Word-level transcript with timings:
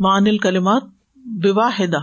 مان 0.00 0.26
الکلمات 0.26 0.82
بواحدہ، 1.16 1.98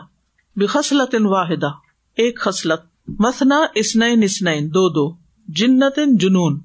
بخصلت 0.55 1.15
واحدہ، 1.19 1.69
ایک 2.17 2.39
خصلت۔ 2.39 2.81
مسنا 3.19 3.59
اسنین 3.75 4.23
اسنین 4.23 4.69
دو 4.69 4.89
دو۔ 4.89 5.15
جنت 5.47 5.99
جنون۔ 6.19 6.59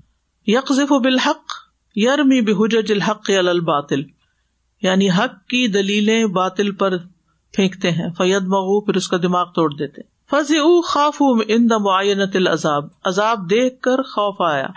یکف 0.47 0.93
بالحق، 0.93 1.53
یرمی 1.97 2.41
بحجج 2.41 2.93
الحق 2.93 3.31
الباطل۔ 3.39 4.03
یعنی 4.83 5.11
حق 5.11 5.47
کی 5.47 5.69
دلیلیں 5.69 6.25
باطل 6.25 6.73
پر 6.73 6.99
پھینکتے 7.53 7.91
ہیں 7.91 8.09
فید 8.19 8.43
مغو 8.43 8.81
پھر 8.81 8.95
اس 8.95 9.09
کا 9.09 9.17
دماغ 9.23 9.53
توڑ 9.53 9.75
دیتے 9.75 10.01
فض 10.31 10.51
او 10.51 10.81
خاف 10.81 11.23
ان 11.49 11.69
معینت 11.81 12.37
العذاب۔ 12.37 12.85
عذاب 13.05 13.51
دیکھ 13.51 13.81
کر 13.81 14.03
خوف 14.03 14.37
آیا۔ 14.41 14.69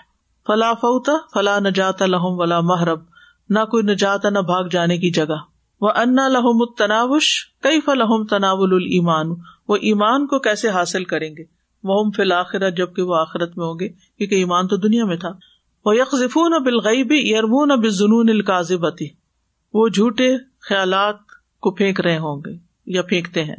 فلا 0.47 0.73
فوتا 0.73 1.13
فلا 1.33 1.59
نجات 1.59 2.01
لہم 2.01 2.39
ولا 2.39 2.61
محرب 2.61 2.99
نہ 3.49 3.59
کوئی 3.59 3.83
نجات، 3.83 4.25
نہ 4.25 4.39
بھاگ 4.39 4.63
جانے 4.63 4.97
کی 4.97 5.11
جگہ۔ 5.11 5.54
وہ 5.85 5.91
انا 5.95 6.27
لہم 6.27 6.65
تناوش 6.77 7.33
کئی 7.63 7.81
فلحم 7.81 8.25
تناول 8.25 8.73
المان 8.73 9.33
وہ 9.67 9.75
ایمان 9.81 10.27
کو 10.27 10.39
کیسے 10.39 10.69
حاصل 10.69 11.03
کریں 11.03 11.29
گے؟ 11.29 11.43
وہ 11.83 12.03
فی 12.15 12.21
الآخرت 12.21 12.77
جبکہ 12.77 13.01
وہ 13.01 13.15
آخرت 13.15 13.57
میں 13.57 13.65
ہوں 13.65 13.79
گے، 13.79 13.89
کیونکہ 13.89 14.35
ایمان 14.35 14.67
تو 14.67 14.77
دنیا 14.77 15.05
میں 15.05 15.17
تھا. 15.17 15.31
وہ 15.85 15.95
یکفون 15.95 16.53
بالغیبی 16.63 17.17
یرمون 17.29 17.69
بنون 17.81 18.29
القاضبتی 18.29 19.07
وہ 19.73 19.87
جھوٹے 19.89 20.29
خیالات 20.69 21.17
کو 21.59 21.71
پھینک 21.71 21.99
رہے 22.01 22.17
ہوں 22.17 22.41
گے 22.45 22.53
یا 22.85 23.01
پھینکتے 23.01 23.43
ہیں. 23.43 23.55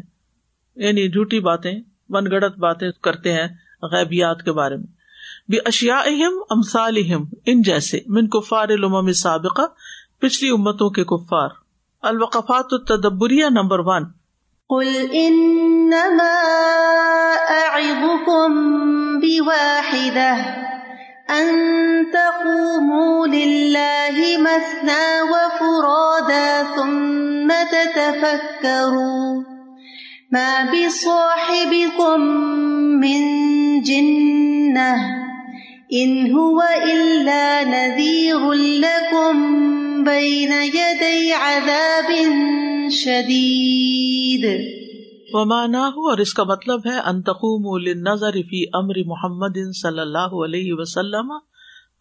یعنی 0.77 1.09
جھوٹی 1.09 1.41
باتیں 1.41 1.75
من 2.09 2.27
گڑت 2.27 2.59
باتیں 2.59 2.91
کرتے 3.03 3.33
ہیں 3.33 3.47
غیبیات 3.93 4.43
کے 4.43 4.53
بارے 4.53 4.77
میں. 4.77 4.87
بھی 5.49 5.59
اشیا 5.65 5.99
اہم 5.99 6.39
امسال 6.51 6.97
ان 7.47 7.63
جیسے، 7.63 8.01
من 8.07 8.29
کفار 8.29 8.69
الامم 8.69 9.13
سابقہ 9.13 9.67
پچھلی 10.21 10.51
امتوں 10.51 10.91
کے 10.91 11.05
کفار. 11.05 11.49
الوقفات 12.03 12.67
التدبریہ 12.73 13.47
نمبر 13.47 13.79
ون۔ 13.79 14.05
قل 14.69 15.07
انما 15.13 16.35
اعظكم 17.49 18.55
بواحدة 19.21 20.37
ان 21.29 21.47
تقوموا 22.13 23.27
لله 23.27 24.37
مثنى 24.39 25.23
وفرادا 25.23 26.63
ثم 26.77 27.49
تتفكروا 27.71 29.43
ما 30.33 30.65
بصاحبكم 30.73 32.21
من 33.01 33.23
جنة 33.83 34.95
ان 35.93 36.33
هو 36.37 36.63
الا 36.83 37.65
نذير 37.65 38.53
لكم 38.53 39.76
بین 40.07 40.53
یدی 40.75 41.33
عذاب 41.33 42.11
شدید 42.91 44.45
ومانا 45.33 45.89
ہو 45.89 46.09
اور 46.09 46.19
اس 46.19 46.35
کا 46.35 46.45
مطلب 46.45 46.81
ہے 46.87 46.99
انتقوم 46.99 47.83
للنظر 47.83 48.33
فی 48.33 48.65
امر 48.73 48.95
محمد 49.07 49.57
صلی 49.83 50.01
اللہ 50.01 50.37
علیہ 50.45 50.73
وسلم 50.73 51.33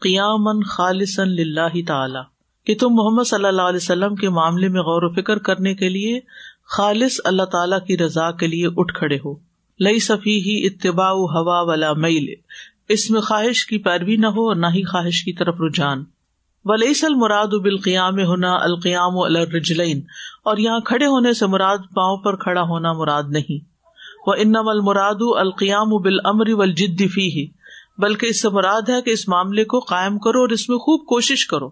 قیاما 0.02 0.52
خالصا 0.70 1.23
للہ 1.23 1.86
تعالی. 1.88 2.20
کہ 2.66 2.76
تم 2.76 2.89
محمد 2.89 3.23
صلی 3.23 3.45
اللہ 3.45 3.61
علیہ 3.61 3.83
وسلم 3.83 4.16
کے 4.16 4.30
معاملے 4.30 4.67
میں 4.67 4.81
غور 4.81 5.03
و 5.03 5.14
فکر 5.14 5.38
کرنے 5.38 5.76
کے 5.76 5.89
لیے 5.89 6.20
خالص 6.78 7.20
اللہ 7.26 7.44
تعالی 7.44 7.76
کی 7.88 7.98
رضا 7.98 8.31
کے 8.31 8.48
لیے 8.48 8.67
اٹھ 8.78 8.94
کھڑے 8.94 9.16
ہو. 9.16 9.36
لئی 9.80 10.00
صفی 10.00 10.39
ہی 10.39 10.67
اتباع 10.67 11.11
ہوا 11.11 11.61
والا 11.61 11.94
میل. 11.94 12.33
اس 12.89 13.11
میں 13.11 13.22
خواہش 13.22 13.66
کی 13.66 13.78
پیروی 13.78 14.16
نہ 14.16 14.28
ہو 14.28 14.48
اور 14.48 14.56
نہ 14.56 14.67
ہی 14.67 14.83
خواہش 14.83 15.23
کی 15.23 15.33
طرف 15.33 15.56
رجحان. 15.59 16.03
ولیس 16.66 17.03
المراد 17.03 17.47
بالقیام 17.47 18.19
ہونا 18.19 18.53
القیام 18.53 19.17
الرجلین 19.17 20.02
اور 20.44 20.58
یہاں 20.58 20.80
کھڑے 20.80 21.05
ہونے 21.05 21.33
سے 21.33 21.45
مراد 21.45 21.77
پاؤں 21.77 22.17
پر 22.17 22.35
کھڑا 22.35 22.61
ہونا 22.61 22.94
مراد 22.94 23.23
نہیں۔ 23.30 23.66
وہ 24.27 24.33
انم 24.38 24.67
المراد 24.67 25.16
القیام 25.19 25.89
بال 25.89 26.19
امر 26.23 26.45
و 26.49 26.63
فی 27.13 27.30
ہی 27.30 27.47
بلکہ 27.97 28.26
اس 28.26 28.42
سے 28.42 28.49
مراد 28.49 28.89
ہے 28.89 29.02
کہ 29.02 29.09
اس 29.09 29.27
معاملے 29.27 29.64
کو 29.64 29.80
قائم 29.80 30.20
کرو 30.20 30.42
اور 30.42 30.49
اس 30.49 30.70
میں 30.70 30.77
خوب 30.77 31.05
کوشش 31.05 31.48
کرو۔ 31.48 31.70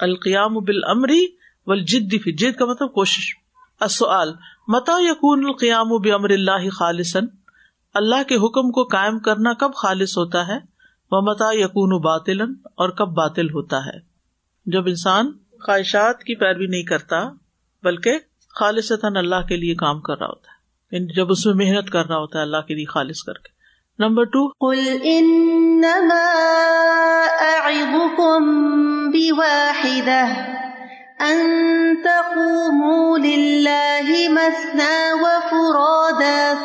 القیام 0.00 0.54
بال 0.54 0.84
امری 0.84 1.26
و 1.66 1.74
فی 2.18 2.32
جد 2.32 2.56
کا 2.56 2.64
مطلب 2.64 2.92
کوشش۔ 2.92 3.34
اصل 3.80 4.30
متا 4.68 4.96
یقون 4.98 5.44
القیام 5.44 5.92
و 5.92 5.98
بمر 5.98 6.30
اللہ 6.30 6.70
خالصن 6.70 7.24
اللہ 7.94 8.22
کے 8.28 8.34
حکم 8.36 8.70
کو 8.70 8.84
قائم 8.84 9.18
کرنا 9.18 9.52
کب 9.52 9.74
خالص 9.74 10.18
ہوتا 10.18 10.48
ہے؟ 10.48 10.58
وہ 11.12 11.20
متا 11.20 11.52
یقون 11.52 12.00
باطل 12.00 12.40
اور 12.64 12.88
کب 12.88 13.08
باطل 13.08 13.50
ہوتا 13.50 13.76
ہے؟ 13.76 14.09
جب 14.70 14.86
انسان 14.86 15.32
خواہشات 15.66 16.18
کی 16.18 16.34
پیروی 16.34 16.66
نہیں 16.66 16.82
کرتا، 16.82 17.28
بلکہ 17.82 18.18
خالص 18.54 18.92
اللہ 19.16 19.46
کے 19.48 19.56
لیے 19.56 19.74
کام 19.74 20.00
کر 20.00 20.18
رہا 20.18 20.26
ہوتا 20.26 20.48
ہے۔ 20.48 20.60
یعنی 20.96 21.14
جب 21.14 21.30
اس 21.30 21.46
میں 21.46 21.54
محنت 21.54 21.90
کر 21.90 22.06
رہا 22.06 22.16
ہوتا 22.16 22.38
ہے 22.38 22.42
اللہ 22.42 22.56
کے 22.56 22.74
لیے 22.74 22.84
خالص 22.84 23.22
کر 23.22 23.32
کے۔ 23.32 23.60
Number 23.98 24.24
two. 24.24 24.48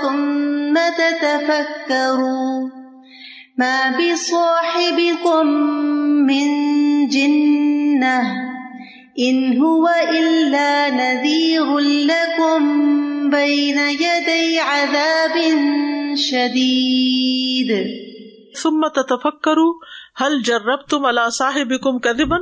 ثم 0.02 0.78
تتفكروا۔ 0.98 2.85
ما 3.58 3.92
بصاحبكم 3.92 5.48
من 6.28 6.66
ان 9.20 9.58
هو 9.58 9.88
الا 9.88 10.90
نذير 10.90 11.78
لكم 11.80 12.66
بين 13.30 13.78
يدي 13.78 14.60
عذاب 14.60 15.38
شديد 16.18 17.72
ثم 18.64 18.88
تتفكروا، 18.96 19.74
هل 20.18 20.42
جربتم 20.42 21.06
على 21.06 21.30
صاحبكم 21.30 22.00
كذبا؟ 22.00 22.38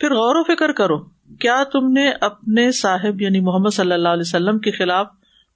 پھر 0.00 0.14
غور 0.14 0.36
و 0.36 0.44
فکر 0.44 0.72
کرو، 0.72 0.98
کیا 1.38 1.64
تم 1.64 1.92
نے 1.92 2.10
اپنے 2.20 2.72
صاحب 2.72 3.20
یعنی 3.20 3.40
محمد 3.40 3.70
صلی 3.70 3.92
اللہ 3.92 4.08
علیہ 4.08 4.28
وسلم 4.28 4.58
کے 4.58 4.70
خلاف 4.70 5.06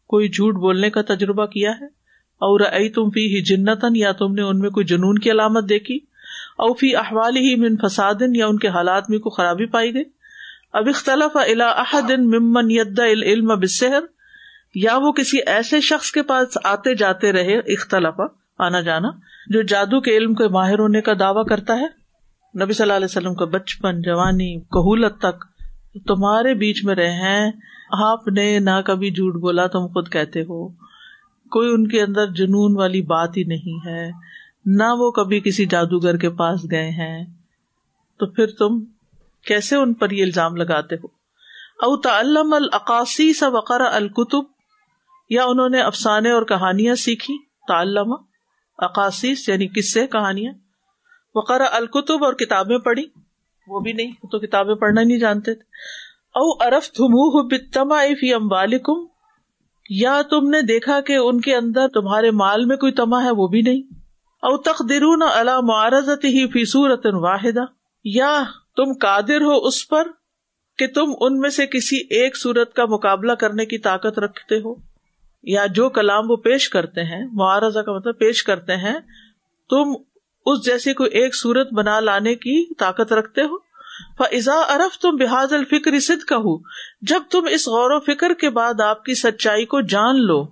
کوئی 0.06 0.28
جھوٹ 0.28 0.54
بولنے 0.54 0.90
کا 0.90 1.02
تجربہ 1.02 1.46
کیا 1.46 1.70
ہے؟ 1.70 2.03
اور 2.40 2.60
ائی 2.60 2.88
تم 2.88 3.10
فی 3.10 3.26
ہی 3.26 3.42
جنتن 3.44 3.96
یا 3.96 4.12
تم 4.12 4.34
نے 4.34 4.42
ان 4.42 4.58
میں 4.58 4.70
کوئی 4.70 4.86
جنون 4.86 5.18
کی 5.18 5.30
علامت 5.30 5.68
دیکھی؟ 5.68 5.98
اوفی 6.58 6.94
احوال 6.96 7.36
ہی 7.36 7.54
من 7.56 7.76
فساد، 7.76 8.22
یا 8.34 8.46
ان 8.46 8.58
کے 8.58 8.68
حالات 8.68 9.10
میں 9.10 9.18
کوئی 9.18 9.36
خرابی 9.36 9.66
پائی 9.66 9.94
گئی؟ 9.94 10.04
اب 10.72 10.88
اختلاف 10.88 11.36
الا 11.36 11.68
احد 11.80 12.10
ممن 12.10 12.70
ید 12.70 12.98
العلم 12.98 13.54
بسحر 13.60 14.04
یا 14.74 14.96
وہ 14.96 15.12
کسی 15.12 15.38
ایسے 15.46 15.80
شخص 15.80 16.10
کے 16.12 16.22
پاس 16.22 16.58
آتے 16.64 16.94
جاتے 16.94 17.32
رہے 17.32 17.58
اختلاف 17.72 18.20
آنا 18.58 18.80
جانا، 18.80 19.08
جو 19.46 19.62
جادو 19.62 20.00
کے 20.00 20.16
علم 20.16 20.34
کے 20.34 20.48
ماہر 20.48 20.78
ہونے 20.78 21.00
کا 21.00 21.12
دعوی 21.20 21.44
کرتا 21.48 21.74
ہے؟ 21.74 21.86
نبی 22.54 22.72
صلی 22.72 22.84
اللہ 22.84 22.96
علیہ 22.96 23.04
وسلم 23.04 23.34
کا 23.34 23.44
بچپن، 23.44 24.00
جوانی، 24.00 24.54
کہولت 24.60 25.18
تک 25.18 25.44
تمہارے 26.06 26.54
بیچ 26.54 26.84
میں 26.84 26.94
رہے 26.94 27.12
ہیں، 27.12 27.50
آپ 28.04 28.28
نے 28.28 28.58
نہ 28.58 28.80
کبھی 28.86 29.10
جھوٹ 29.10 29.40
بولا، 29.40 29.66
تم 29.66 29.86
خود 29.86 30.08
کہتے 30.08 30.40
ہو۔ 30.40 30.68
کوئی 31.54 31.70
ان 31.72 31.88
کے 31.88 32.02
اندر 32.02 32.26
جنون 32.26 32.76
والی 32.76 33.02
بات 33.02 33.36
ہی 33.36 33.44
نہیں 33.44 33.86
ہے، 33.86 34.10
نہ 34.66 34.82
وہ 34.98 35.10
کبھی 35.10 35.40
کسی 35.40 35.66
جادوگر 35.66 36.16
کے 36.16 36.30
پاس 36.30 36.60
گئے 36.70 36.90
ہیں۔ 36.90 37.24
تو 38.18 38.26
پھر 38.26 38.46
تم 38.46 38.84
کیسے 39.46 39.76
ان 39.76 39.94
پر 39.94 40.10
یہ 40.10 40.24
الزام 40.24 40.56
لگاتے 40.56 40.94
ہو؟ 40.94 41.06
او 41.82 41.96
تعلم 41.96 42.54
العقاسی 42.54 43.32
سا 43.32 43.48
وقر 43.48 43.80
القتب 43.80 44.44
یا 45.30 45.44
انہوں 45.44 45.68
نے 45.68 45.80
افسانے 45.80 46.30
اور 46.30 46.42
کہانیاں 46.42 46.94
سیکھی؟ 46.94 47.38
تعلم 47.68 48.14
عقاسی 48.78 49.34
یعنی 49.48 49.66
کس 49.66 49.92
سے 49.92 50.06
کہانیاں؟ 50.06 50.52
وقر 51.34 51.62
القتب 51.72 52.24
اور 52.24 52.32
کتابیں 52.32 52.78
پڑھی؟ 52.78 53.06
وہ 53.66 53.80
بھی 53.80 53.92
نہیں 53.92 54.12
تو 54.12 54.38
کتابیں 54.38 54.74
پڑھنا 54.74 55.02
نہیں 55.02 55.18
جانتے 55.18 55.54
تھے۔ 55.54 55.62
او 56.34 56.66
ارف 56.66 56.92
تھمو 56.92 57.48
بتما 57.48 58.02
فی 58.20 58.34
ام 58.34 58.48
یا 59.90 60.22
تم 60.30 60.48
نے 60.48 60.62
دیکھا 60.62 61.00
کہ 61.00 61.12
ان 61.12 61.40
کے 61.40 61.56
اندر 61.56 61.88
تمہارے 61.88 62.30
مال 62.30 62.64
میں 62.64 62.76
کوئی 62.76 62.92
تما 62.92 63.24
ہے 63.24 63.30
وہ 63.30 63.48
بھی 63.48 63.62
نہیں؟ 63.62 63.82
او 64.42 64.56
تقدرون 64.56 65.22
اللہ 65.34 65.60
معرضت 65.60 66.24
ہی 66.24 66.46
فی 66.46 66.64
صورت 66.64 67.06
واحدہ، 67.12 67.64
یا 68.04 68.42
تم 68.76 68.92
قادر 69.00 69.40
ہو 69.40 69.66
اس 69.66 69.88
پر 69.88 70.08
کہ 70.78 70.86
تم 70.86 71.12
ان 71.20 71.40
میں 71.40 71.50
سے 71.50 71.66
کسی 71.66 71.96
ایک 71.96 72.36
صورت 72.36 72.74
کا 72.74 72.84
مقابلہ 72.84 73.32
کرنے 73.32 73.66
کی 73.66 73.78
طاقت 73.78 74.18
رکھتے 74.18 74.60
ہو؟ 74.60 74.74
یا 75.42 75.66
جو 75.66 75.88
کلام 75.88 76.30
وہ 76.30 76.36
پیش 76.36 76.68
کرتے 76.68 77.04
ہیں، 77.04 77.26
معارضہ 77.32 77.78
کا 77.78 77.92
مطلب 77.92 78.18
پیش 78.18 78.42
کرتے 78.42 78.76
ہیں، 78.76 78.94
تم 79.70 79.94
اس 80.46 80.64
جیسی 80.64 80.94
کوئی 80.94 81.10
ایک 81.10 81.36
صورت 81.36 81.72
بنا 81.72 82.00
لانے 82.00 82.34
کی 82.34 82.74
طاقت 82.74 83.12
رکھتے 83.12 83.42
ہو؟ 83.42 83.63
فضا 84.18 84.60
ارف 84.68 84.98
تم 84.98 85.16
بحاظ 85.16 85.52
الفکر 85.52 85.98
صد 86.00 86.24
کا 86.24 86.36
ہو 86.36 86.58
جب 87.02 87.22
تم 87.30 87.48
اس 87.50 87.68
غور 87.68 87.90
و 87.90 88.00
فکر 88.00 88.34
کے 88.34 88.50
بعد 88.50 88.80
آپ 88.80 89.04
کی 89.04 89.14
سچائی 89.14 89.64
کو 89.64 89.80
جان 89.80 90.22
لو، 90.22 90.44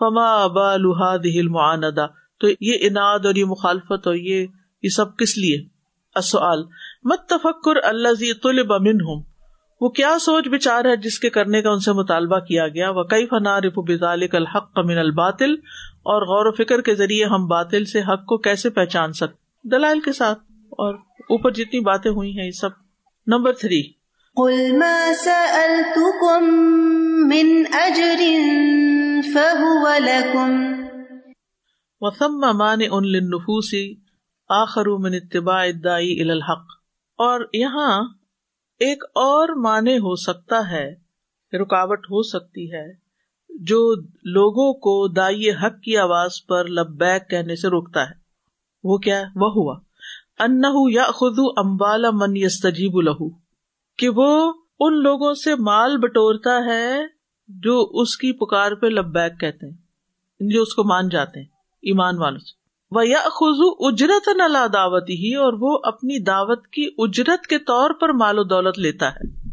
فما 0.00 0.42
ابا 0.44 0.76
لہاد 0.76 1.26
معاندہ 1.50 2.06
تو 2.40 2.48
یہ 2.60 2.76
انعد 2.80 3.26
اور 3.26 3.34
یہ 3.34 3.44
مخالفت 3.44 4.06
اور 4.06 4.14
یہ 4.14 4.46
یہ 4.82 4.88
سب 4.88 5.16
کس 5.16 5.38
لیے؟ 5.38 5.64
مت 7.04 7.28
تفکر 7.28 7.76
اللہ 7.82 8.32
طلب 8.42 8.72
امن 8.72 9.00
ہوں 9.00 9.22
وہ 9.80 9.88
کیا 9.88 10.16
سوچ 10.20 10.48
بچار 10.48 10.84
ہے 10.84 10.96
جس 10.96 11.18
کے 11.18 11.30
کرنے 11.30 11.62
کا 11.62 11.70
ان 11.70 11.78
سے 11.78 11.92
مطالبہ 11.92 12.38
کیا 12.38 12.68
گیا؟ 12.68 12.90
وہ 12.90 13.02
کئی 13.02 13.26
فنا 13.26 13.60
رف 13.60 13.78
بزالک 13.88 14.34
الحق 14.34 14.78
من 14.78 14.98
الباطل؟ 14.98 15.54
اور 16.04 16.22
غور 16.22 16.46
و 16.46 16.52
فکر 16.52 16.80
کے 16.80 16.94
ذریعے 16.94 17.24
ہم 17.24 17.46
باطل 17.46 17.84
سے 17.84 18.00
حق 18.00 18.24
کو 18.24 18.38
کیسے 18.38 18.70
پہچان 18.70 19.12
سکتے؟ 19.12 19.68
دلائل 19.68 20.00
کے 20.00 20.12
ساتھ۔ 20.12 20.38
اور 20.70 20.94
اوپر 21.18 21.50
جتنی 21.50 21.80
باتیں 21.80 22.10
ہوئی 22.10 22.38
ہیں 22.38 22.46
یہ 22.46 22.50
سب۔ 22.50 22.68
نمبر 23.26 23.52
تھری 23.52 23.82
قل 24.36 24.78
ما 24.78 25.12
سألتكم 25.24 26.44
من 27.28 27.62
أجر 27.72 28.20
فهو 29.32 29.88
لكم 29.98 30.50
وثم 32.00 32.58
مانع 32.58 32.98
للنفوس 33.00 33.74
آخر 34.48 34.86
من 34.98 35.14
اتباع 35.14 35.62
الدائی 35.62 36.20
الى 36.20 36.30
الحق۔ 36.30 36.66
اور 37.18 37.40
یہاں 37.52 38.00
ایک 38.80 39.04
اور 39.04 39.48
معنی 39.56 39.96
ہو 39.96 40.14
سکتا 40.14 40.70
ہے 40.70 40.90
رکاوٹ 41.62 42.06
ہو 42.06 42.22
سکتی 42.22 42.72
ہے 42.72 42.86
جو 43.48 43.94
لوگوں 44.24 44.72
کو 44.74 45.08
دائی 45.08 45.50
حق 45.50 45.80
کی 45.82 45.96
آواز 45.96 46.46
پر 46.46 46.64
لبیک 46.68 47.30
کہنے 47.30 47.56
سے 47.56 47.68
روکتا 47.68 48.02
ہے۔ 48.02 48.14
وہ 48.84 48.98
کیا 48.98 49.22
وہ 49.36 49.50
ہوا 49.52 49.85
ان 50.38 50.60
یا 50.92 51.04
خود 51.04 51.38
امبالا 51.56 52.10
من 52.12 52.36
یستجیب 52.36 53.00
لہو، 53.00 53.30
کہ 53.98 54.08
وہ 54.08 54.52
ان 54.80 55.02
لوگوں 55.02 55.34
سے 55.34 55.54
مال 55.54 55.96
بٹورتا 55.96 56.64
ہے 56.64 57.02
جو 57.48 57.88
اس 57.92 58.16
کی 58.16 58.32
پکار 58.32 58.72
پہ 58.72 58.86
لبیک 58.86 59.40
کہتے 59.40 59.66
ہیں، 59.66 59.76
جو 60.40 60.62
اس 60.62 60.74
کو 60.74 60.84
مان 60.84 61.08
جاتے 61.08 61.40
ہیں، 61.40 61.46
ایمان 61.82 62.18
والوں 62.18 62.38
سے۔ 62.38 62.66
وہ 62.90 63.08
یا 63.08 63.18
خزو 63.18 63.86
اجرت 63.86 64.28
نلا 64.28 64.66
دعوت 64.72 65.10
ہی 65.10 65.34
اور 65.34 65.52
وہ 65.60 65.78
اپنی 65.82 66.24
دعوت 66.24 66.66
کی 66.66 66.88
اجرت 66.98 67.46
کے 67.46 67.58
طور 67.58 67.90
پر 68.00 68.12
مال 68.12 68.38
و 68.38 68.44
دولت 68.44 68.78
لیتا 68.78 69.10
ہے۔ 69.10 69.50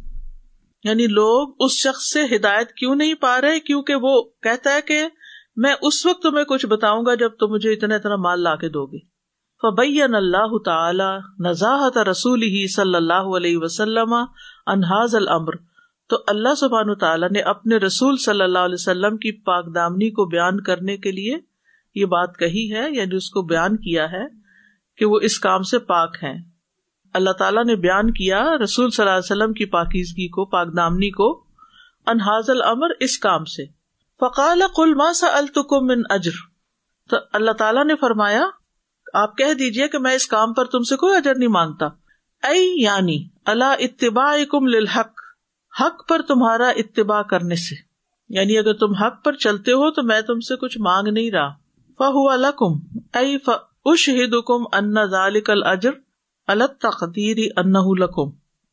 یعنی 0.83 1.07
لوگ 1.07 1.55
اس 1.59 1.71
شخص 1.71 2.13
سے 2.13 2.35
ہدایت 2.35 2.71
کیوں 2.71 2.95
نہیں 2.95 3.13
پا 3.13 3.41
رہے؟ 3.41 3.59
کیونکہ 3.59 3.95
وہ 3.95 4.23
کہتا 4.23 4.73
ہے 4.73 4.81
کہ 4.81 5.07
میں 5.55 5.75
اس 5.81 6.05
وقت 6.05 6.23
تمہیں 6.23 6.45
کچھ 6.45 6.65
بتاؤں 6.65 7.05
گا 7.05 7.15
جب 7.15 7.29
تم 7.29 7.47
مجھے 7.51 7.73
اتنا 7.73 7.95
اتنا 7.95 8.15
مال 8.15 8.41
لا 8.41 8.55
کے 8.55 8.69
دو 8.69 8.85
گے۔ 8.85 9.12
فبین 9.63 10.15
اللہ 10.15 10.57
تعالی 10.65 11.49
نزاحت 11.49 11.97
رسول 11.97 12.41
ہی 12.41 12.67
صلی 12.67 12.95
اللہ 12.95 13.35
علیہ 13.37 13.57
وسلم 13.57 14.13
انحاظ 14.67 15.15
العمر 15.15 15.53
تو 16.09 16.17
اللہ 16.27 16.55
سبحان 16.55 16.95
تعالیٰ 16.95 17.29
نے 17.29 17.39
اپنے 17.39 17.77
رسول 17.77 18.17
صلی 18.17 18.43
اللہ 18.43 18.59
علیہ 18.59 18.73
وسلم 18.73 19.17
کی 19.17 19.31
پاک 19.31 19.75
دامنی 19.75 20.09
کو 20.09 20.25
بیان 20.25 20.61
کرنے 20.61 20.97
کے 20.97 21.11
لیے 21.11 21.37
یہ 21.95 22.05
بات 22.05 22.37
کہی 22.37 22.73
ہے 22.73 22.91
یعنی 22.91 23.15
اس 23.15 23.29
کو 23.29 23.41
بیان 23.41 23.77
کیا 23.77 24.11
ہے 24.11 24.23
کہ 24.97 25.05
وہ 25.05 25.19
اس 25.19 25.39
کام 25.39 25.61
سے 25.61 25.79
پاک 25.79 26.17
ہیں۔ 26.23 26.41
اللہ 27.13 27.29
تعالیٰ 27.29 27.65
نے 27.65 27.75
بیان 27.75 28.11
کیا 28.11 28.57
رسول 28.63 28.89
صلی 28.89 29.05
اللہ 29.05 29.15
علیہ 29.15 29.37
وسلم 29.37 29.53
کی 29.53 29.65
پاکیزگی 29.65 30.27
کو، 30.27 30.45
پاک 30.45 30.67
دامنی 30.77 31.11
کو 31.11 31.43
انحاظ 32.05 32.49
العمر 32.49 32.87
اس 32.99 33.17
کام 33.17 33.45
سے۔ 33.45 33.65
فقال 34.19 34.61
قل 34.75 34.93
ما 34.93 35.13
سألتكم 35.13 35.85
من 35.85 36.01
اجر۔ 36.09 36.31
تو 37.09 37.17
اللہ 37.33 37.51
تعالیٰ 37.51 37.85
نے 37.85 37.95
فرمایا 37.95 38.41
آپ 39.13 39.37
کہہ 39.37 39.53
دیجیے 39.53 39.87
کہ 39.87 39.99
میں 39.99 40.13
اس 40.13 40.27
کام 40.27 40.53
پر 40.53 40.65
تم 40.65 40.83
سے 40.83 40.95
کوئی 40.95 41.15
اجر 41.15 41.35
نہیں 41.35 41.49
مانگتا۔ 41.49 41.85
اے 42.47 42.81
یعنی 42.81 43.27
اللہ 43.45 43.75
اتباع 43.79 44.43
کم 44.49 44.67
للحق، 44.67 45.19
حق 45.81 46.09
پر 46.09 46.21
تمہارا 46.21 46.69
اتباع 46.69 47.21
کرنے 47.21 47.55
سے۔ 47.55 47.75
یعنی 48.29 48.57
اگر 48.57 48.73
تم 48.73 48.93
حق 48.93 49.23
پر 49.25 49.33
چلتے 49.33 49.71
ہو 49.71 49.91
تو 49.91 50.03
میں 50.03 50.21
تم 50.21 50.39
سے 50.39 50.55
کچھ 50.55 50.77
مانگ 50.79 51.07
نہیں 51.07 51.31
رہا۔ 51.31 51.49
فہو 51.97 52.35
لکم 52.35 52.99
ائی 53.13 53.37
اشہد 53.85 54.33
کم 54.45 54.63
ان 54.73 55.09
ذالک 55.11 55.49
الاجر 55.49 55.91
الگ 56.47 56.73
تقدیری 56.79 57.47
ان 57.57 57.73
لکم۔ 57.99 58.29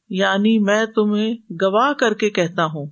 یعنی 0.09 0.59
میں 0.59 0.87
تمہیں 0.87 1.35
گواہ 1.51 1.93
کر 1.93 2.15
کے 2.15 2.31
کہتا 2.31 2.65
ہوں 2.65 2.87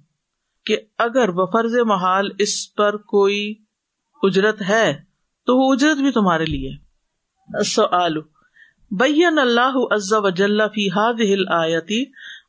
کہ 0.66 0.76
اگر 0.98 1.30
بفرز 1.30 1.74
محال 1.86 2.28
اس 2.38 2.74
پر 2.74 2.96
کوئی 2.96 3.54
اجرت 4.22 4.62
ہے 4.68 5.00
تو 5.46 5.56
وہ 5.56 5.72
اجرت 5.72 5.96
بھی 5.96 6.10
تمہارے 6.10 6.44
لیے۔ 6.44 6.87
سوال 7.66 8.16
بین 8.90 9.38
اللہ 9.38 9.76
عز 9.90 10.12
وجل 10.12 10.60
فی 10.74 10.88
هذه 10.88 11.32
الآیتی 11.32 12.04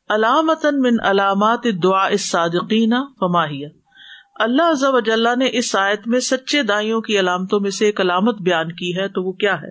علامتن 0.08 0.80
من 0.80 0.96
علامات 1.02 1.60
الدعاء 1.64 2.08
الصادقین 2.08 2.92
فماہیہ 3.20 3.68
اللہ 4.34 4.62
عز 4.62 4.84
وجل 4.84 5.26
نے 5.38 5.48
اس 5.52 5.76
آیت 5.76 6.06
میں 6.06 6.20
سچے 6.20 6.62
دائیوں 6.62 7.00
کی 7.00 7.18
علامتوں 7.18 7.60
میں 7.60 7.70
سے 7.70 7.86
ایک 7.86 8.00
علامت 8.00 8.38
بیان 8.40 8.72
کی 8.72 8.96
ہے، 8.96 9.08
تو 9.08 9.22
وہ 9.22 9.32
کیا 9.32 9.62
ہے؟ 9.62 9.70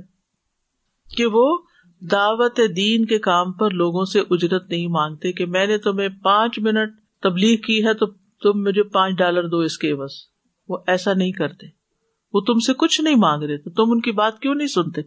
کہ 1.17 1.25
وہ 1.25 1.57
دعوت 2.01 2.59
دین 2.75 3.05
کے 3.05 3.19
کام 3.19 3.51
پر 3.51 3.71
لوگوں 3.71 4.05
سے 4.05 4.19
اجرت 4.19 4.69
نہیں 4.69 4.87
مانگتے، 4.87 5.31
کہ 5.31 5.45
میں 5.45 5.67
نے 5.67 5.77
تمہیں 5.77 6.09
پانچ 6.23 6.59
منٹ 6.59 6.93
تبلیغ 7.21 7.57
کی 7.57 7.85
ہے، 7.85 7.93
تو 7.93 8.05
تم 8.43 8.63
مجھے 8.63 8.83
پانچ 8.83 9.17
ڈالر 9.17 9.47
دو 9.47 9.59
اس 9.59 9.77
کے 9.77 9.95
بس۔ 9.95 10.11
وہ 10.69 10.77
ایسا 10.87 11.13
نہیں 11.13 11.31
کرتے۔ 11.31 11.67
وہ 12.33 12.41
تم 12.41 12.59
سے 12.59 12.73
کچھ 12.73 13.01
نہیں 13.01 13.15
مانگ 13.15 13.43
رہے، 13.43 13.57
تو 13.57 13.69
تم 13.69 13.91
ان 13.91 14.01
کی 14.01 14.11
بات 14.11 14.39
کیوں 14.39 14.55
نہیں 14.55 14.67
سنتے؟ 14.67 15.01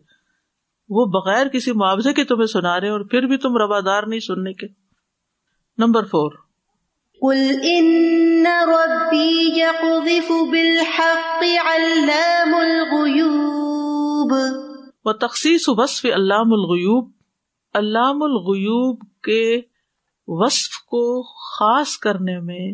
وہ 0.95 1.05
بغیر 1.07 1.49
کسی 1.49 1.73
معاوضے 1.73 2.13
کے 2.13 2.25
تمہیں 2.25 2.47
سنا 2.47 2.81
رہے 2.81 2.89
اور 2.89 3.01
پھر 3.01 3.23
بھی 3.23 3.37
تم 3.37 3.57
روادار 3.57 4.03
نہیں 4.03 4.21
سننے 4.21 4.53
کے۔ 4.53 4.67
نمبر 5.79 6.05
فور 6.05 6.33
وہ 15.05 15.13
تخصیص 15.13 15.65
وصف 15.69 16.05
علام 16.05 16.53
الغیوب 16.53 17.11
علام 17.75 18.23
الغیوب 18.23 19.01
کے 19.23 19.61
وصف 20.27 20.79
کو 20.87 21.23
خاص 21.23 21.99
کرنے 21.99 22.41
میں 22.41 22.73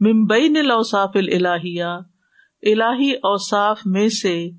ممبئی 0.00 0.48
نے 0.48 0.62
لوساف 0.62 1.10
الہیہ 1.14 1.84
الہی 2.62 3.12
اوصاف 3.12 3.80
میں 3.86 4.08
سے 4.08 4.50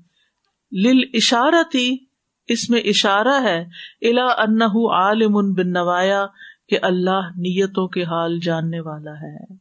لل 0.72 1.02
اشارتی 1.14 2.07
اس 2.48 2.70
میں 2.70 2.80
اشارہ 2.80 3.42
ہے 3.42 3.64
الا 4.02 4.26
ان 4.26 4.62
عالم 4.92 5.52
بن 5.52 5.72
نوایا 5.72 6.26
کہ 6.68 6.78
اللہ 6.82 7.20
نیتوں 7.36 7.88
کے 7.88 8.02
حال 8.02 8.38
جاننے 8.38 8.80
والا 8.80 9.10
ہے۔ 9.10 9.54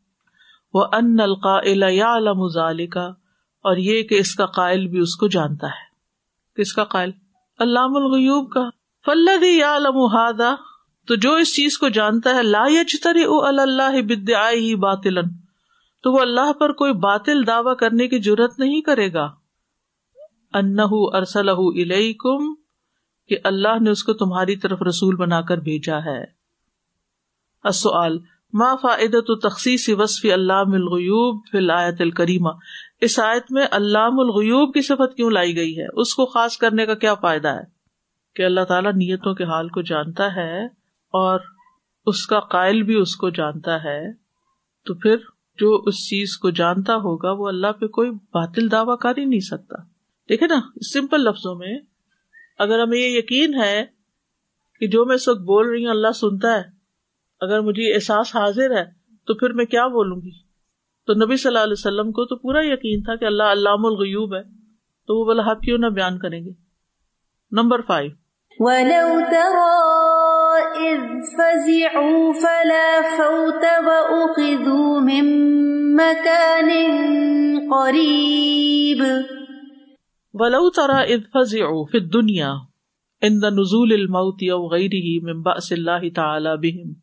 وہ 0.74 0.86
ان 0.94 1.20
القائل 1.20 1.84
یعلم 1.84 2.48
ذالک 2.48 2.98
اور 2.98 3.78
یہ 3.78 4.04
کہ 4.04 4.16
اس 4.16 4.36
کا 4.36 4.46
قائل 4.46 4.88
بھی 4.88 5.00
اس 5.00 5.16
کو 5.16 5.28
جانتا 5.28 5.68
ہے۔ 5.68 5.88
کس 6.62 6.74
کا 6.74 6.84
قائل؟ 6.84 7.12
علام 7.60 7.96
الغیوب 7.96 8.52
کا۔ 8.52 8.70
فلدی 9.06 9.58
یعلم 9.58 9.98
هذا 9.98 10.56
تو 11.08 11.16
جو 11.16 11.34
اس 11.34 11.56
چیز 11.56 11.78
کو 11.78 11.90
جانتا 11.90 12.36
ہے، 12.36 12.44
لا 12.44 12.64
یجتری 12.68 13.24
اللہ 13.28 14.02
بدعائه 14.02 14.80
باطلا، 14.80 15.22
تو 16.04 16.12
وہ 16.12 16.20
اللہ 16.20 16.54
پر 16.54 16.72
کوئی 16.72 16.94
باطل 16.94 17.48
دعوی 17.48 17.76
کرنے 17.76 18.08
کی 18.08 18.20
ضرورت 18.20 18.60
نہیں 18.60 18.82
کرے 18.82 19.14
گا۔ 19.14 19.30
انہ 20.54 20.82
ارسلہ 20.92 21.52
الیکم 21.52 22.67
کہ 23.30 23.38
اللہ 23.44 23.80
نے 23.82 23.90
اس 23.90 24.04
کو 24.04 24.14
تمہاری 24.14 24.56
طرف 24.56 24.82
رسول 24.82 25.16
بنا 25.16 25.42
کر 25.42 25.58
بھیجا 25.58 25.98
ہے۔ 26.06 26.24
السؤال، 27.64 28.18
ما 28.54 28.76
فائدۃ 28.76 29.40
تخصیص 29.44 29.90
وصف 29.90 30.26
علام 30.26 30.74
الغیوب 30.74 31.42
فی 31.52 31.58
الآیت 31.58 32.02
الکریمہ؟ 32.02 32.50
اس 33.02 33.20
آیت 33.20 33.52
میں 33.52 33.68
علام 33.72 34.20
الغیوب 34.20 34.74
کی 34.74 34.82
صفت 34.82 35.16
کیوں 35.16 35.32
لائی 35.32 35.56
گئی 35.56 35.80
ہے؟ 35.80 35.86
اس 35.94 36.14
کو 36.14 36.26
خاص 36.26 36.58
کرنے 36.58 36.86
کا 36.86 36.94
کیا 36.94 37.14
فائدہ 37.14 37.48
ہے؟ 37.48 37.64
کہ 38.36 38.44
اللہ 38.44 38.64
تعالیٰ 38.64 38.92
نیتوں 38.92 39.34
کے 39.34 39.44
حال 39.44 39.68
کو 39.68 39.82
جانتا 39.82 40.36
ہے 40.36 40.66
اور 41.10 41.40
اس 42.06 42.28
کا 42.28 42.40
قائل 42.40 42.84
بھی 42.84 42.96
اس 42.96 43.16
کو 43.16 43.30
جانتا 43.30 43.84
ہے۔ 43.84 44.14
تو 44.86 44.94
پھر 44.94 45.18
جو 45.58 45.84
اس 45.86 46.10
چیز 46.10 46.38
کو 46.38 46.50
جانتا 46.50 46.96
ہوگا 46.96 47.32
وہ 47.32 47.48
اللہ 47.48 47.72
پہ 47.72 47.88
کوئی 47.88 48.12
باطل 48.12 48.72
دعوی 48.72 48.96
کر 49.02 49.18
ہی 49.18 49.26
نہیں 49.26 49.40
سکتا۔ 49.40 49.76
دیکھے 50.30 50.48
نا، 50.48 50.60
سمپل 50.94 51.22
لفظوں 51.22 51.56
میں 51.56 51.80
اگر 52.60 52.80
ہمیں 52.80 52.98
یہ 52.98 53.18
یقین 53.18 53.54
ہے 53.54 53.86
کہ 54.80 54.88
جو 54.88 55.06
میں 55.06 55.16
اس 55.16 55.28
وقت 55.28 55.42
بول 55.42 55.70
رہی 55.70 55.84
ہوں 55.84 55.92
اللہ 55.92 56.12
سنتا 56.12 56.50
ہے، 56.56 56.64
اگر 57.42 57.62
مجھے 57.62 57.94
احساس 57.94 58.36
حاضر 58.36 58.70
ہے، 58.78 58.84
تو 59.28 59.36
پھر 59.36 59.54
میں 59.54 59.66
کیا 59.66 59.88
بولوں 59.88 60.18
گی؟ 60.18 60.32
تو 61.08 61.14
نبی 61.14 61.36
صلی 61.38 61.50
اللہ 61.50 61.64
علیہ 61.64 61.80
وسلم 61.80 62.12
کو 62.12 62.26
تو 62.26 62.36
پورا 62.36 62.62
یقین 62.66 63.04
تھا 63.04 63.16
کہ 63.16 63.26
اللہ 63.26 63.48
علام 63.52 63.86
الغیوب 63.86 64.36
ہے، 64.36 64.44
تو 65.08 65.12
وہ 65.20 65.24
بلا 65.26 65.54
کیوں 65.54 65.78
نہ 65.78 65.90
بیان 65.96 66.20
کریں 66.20 66.42
گے؟ 66.46 66.52
نمبر 67.52 67.82
فائیو 67.82 68.12
وَلَوْ 68.60 69.10
تَرَى 69.32 69.74
إِذْ 70.86 71.02
فَزِعُوا 71.38 72.32
فَلَا 72.42 72.90
فَوْتَ 73.18 73.64
وَأُخِذُوا 73.86 75.00
مِن 75.00 75.26
قَرِيبٍ 77.70 79.02
ولو 80.40 80.70
ترا 80.70 80.98
ادفزعوا 80.98 81.86
فی 81.92 81.98
الدنیا 81.98 82.54
عند 83.22 83.44
نزول 83.44 83.94
الموت 83.94 84.44
او 84.52 84.70
غیره 84.70 85.20
من 85.22 85.42
باس 85.42 85.72
اللہ 85.72 86.10
تعالی 86.16 86.50
بهم۔ 86.50 86.94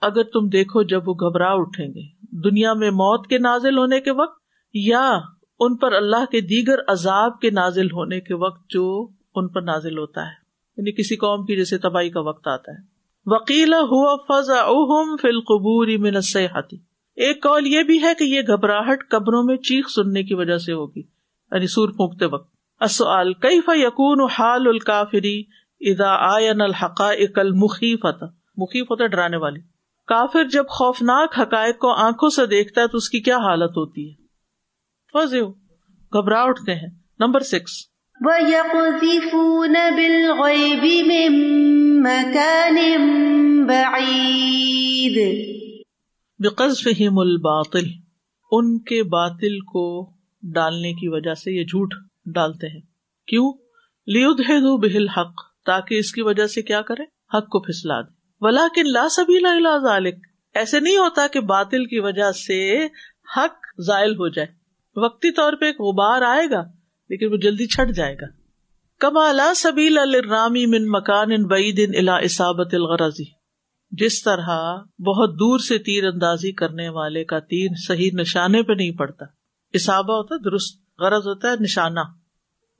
اگر 0.00 0.22
تم 0.22 0.48
دیکھو 0.48 0.82
جب 0.82 1.08
وہ 1.08 1.14
گھبرا 1.14 1.52
اٹھیں 1.52 1.88
گے۔ 1.88 2.02
دنیا 2.50 2.74
میں 2.74 2.90
موت 2.90 3.26
کے 3.26 3.38
نازل 3.38 3.78
ہونے 3.78 4.00
کے 4.00 4.10
وقت 4.10 4.40
یا 4.74 5.18
ان 5.60 5.76
پر 5.76 5.92
اللہ 5.92 6.24
کے 6.30 6.40
دیگر 6.40 6.78
عذاب 6.88 7.40
کے 7.40 7.50
نازل 7.50 7.86
ہونے 7.86 8.20
کے 8.20 8.34
وقت 8.34 8.70
جو 8.70 9.08
ان 9.34 9.48
پر 9.48 9.62
نازل 9.62 9.98
ہوتا 9.98 10.20
ہے۔ 10.20 10.40
یعنی 10.76 10.92
کسی 10.92 11.16
قوم 11.16 11.46
کی 11.46 11.56
جیسے 11.56 11.78
تباہی 11.78 12.10
کا 12.10 12.20
وقت 12.20 12.48
آتا 12.48 12.72
ہے۔ 12.72 12.78
وکیلا 13.26 13.80
ہوا 13.80 14.16
فض 14.16 14.50
اہم 14.50 15.16
فل 15.16 15.40
قبوری 15.40 15.96
میں 15.96 16.10
ایک 16.10 17.42
کال 17.42 17.66
یہ 17.66 17.82
بھی 17.82 18.02
ہے 18.02 18.12
کہ 18.18 18.24
یہ 18.24 18.40
گھبراہٹ 18.40 19.08
قبروں 19.08 19.42
میں 19.42 19.56
چیخ 19.56 19.88
سننے 19.88 20.22
کی 20.22 20.34
وجہ 20.34 20.58
سے 20.58 20.72
ہوگی۔ 20.72 21.00
یعنی 21.52 21.66
سور 21.66 21.88
پھونکتے 21.88 22.26
وقت۔ 22.26 22.49
اصل 22.80 23.32
کئی 23.32 23.60
فیقون 23.60 24.30
حال 24.38 24.66
الکافری 24.66 25.42
ادا 25.80 26.34
آئن 26.34 26.60
الحقائق 26.60 27.38
المخیفت 27.38 28.22
مخیفت 28.56 29.10
ڈرانے 29.10 29.36
والی۔ 29.36 29.60
کافر 30.06 30.44
جب 30.44 30.64
خوفناک 30.68 31.38
حقائق 31.38 31.78
کو 31.78 31.92
آنکھوں 31.92 32.28
سے 32.28 32.46
دیکھتا 32.46 32.80
ہے 32.80 32.88
تو 32.88 32.96
اس 32.96 33.08
کی 33.08 33.20
کیا 33.20 33.36
حالت 33.36 33.70
ہوتی 33.70 34.10
ہے؟ 34.10 34.14
فض 35.12 35.34
گھبرا 36.14 36.42
اٹھتے 36.42 36.74
ہیں۔ 36.74 36.88
Number 37.18 37.40
six. 37.40 37.72
وَيَقْذِفُونَ 38.20 39.78
بِالْغَيْبِ 39.94 41.02
مِن 41.02 41.32
مَكَانٍ 42.02 42.82
بَعِيدٍ۔ 43.66 45.32
بِقَذْفِهِمُ 46.38 47.20
الْبَاطِلِ۔ 47.20 47.88
ان 48.52 48.78
کے 48.78 49.02
باطل 49.02 49.60
کو 49.60 50.10
ڈالنے 50.42 50.92
کی 50.92 51.08
وجہ 51.08 51.34
سے 51.34 51.52
یہ 51.52 51.64
جھوٹ۔ 51.64 51.94
ڈالتے 52.24 52.66
ہیں۔ 52.66 52.80
کیوں؟ 53.26 53.52
لیدہدو 54.06 54.76
بِهِ 54.76 54.96
الْحَقِّ، 54.96 55.50
تاکہ 55.66 55.98
اس 55.98 56.12
کی 56.12 56.22
وجہ 56.22 56.46
سے 56.46 56.62
کیا 56.62 56.82
کرے 56.82 57.02
حق 57.02 57.48
کو 57.48 57.60
پھسلا 57.60 58.00
دے 58.00 58.20
ولاکن 58.40 58.92
لا 58.92 59.08
سبیلا 59.10 59.52
الا 59.52 59.78
ذالک 59.78 60.14
ایسے 60.54 60.80
نہیں 60.80 60.96
ہوتا 60.96 61.26
کہ 61.26 61.40
باطل 61.40 61.84
کی 61.84 61.98
وجہ 61.98 62.32
سے 62.32 62.86
حق 63.36 63.82
زائل 63.86 64.12
ہو 64.12 64.28
جائے۔ 64.28 64.48
وقتی 64.96 65.32
طور 65.32 65.52
پہ 65.52 65.64
ایک 65.64 65.80
غبار 65.80 66.22
آئے 66.22 66.50
گا، 66.50 66.62
لیکن 67.08 67.32
وہ 67.32 67.36
جلدی 67.36 67.66
چھٹ 67.66 67.94
جائے 67.94 68.14
گا۔ 68.14 68.26
کما 69.00 69.32
لا 69.32 69.52
سبیل 69.56 69.98
الرامی 69.98 70.66
من 70.66 70.90
مکان 70.90 71.32
ان 71.32 71.46
بعید 71.46 71.94
الا 71.98 72.16
اسابت 72.16 72.74
الغرضی 72.74 73.24
جس 73.90 74.22
طرح 74.22 74.74
بہت 74.98 75.34
دور 75.34 75.58
سے 75.58 75.78
تیر 75.78 76.04
اندازی 76.04 76.52
کرنے 76.52 76.88
والے 76.88 77.24
کا 77.24 77.38
تیر 77.38 77.68
صحیح 77.88 78.10
نشانے 78.12 78.62
پہ 78.62 78.72
نہیں 78.72 78.90
پڑتا۔ 78.90 79.24
اسابہ 79.72 80.14
ہوتا 80.14 80.34
درست۔ 80.36 80.79
غرض 81.00 81.28
ہوتا 81.28 81.50
ہے 81.50 81.54
نشانہ 81.60 82.00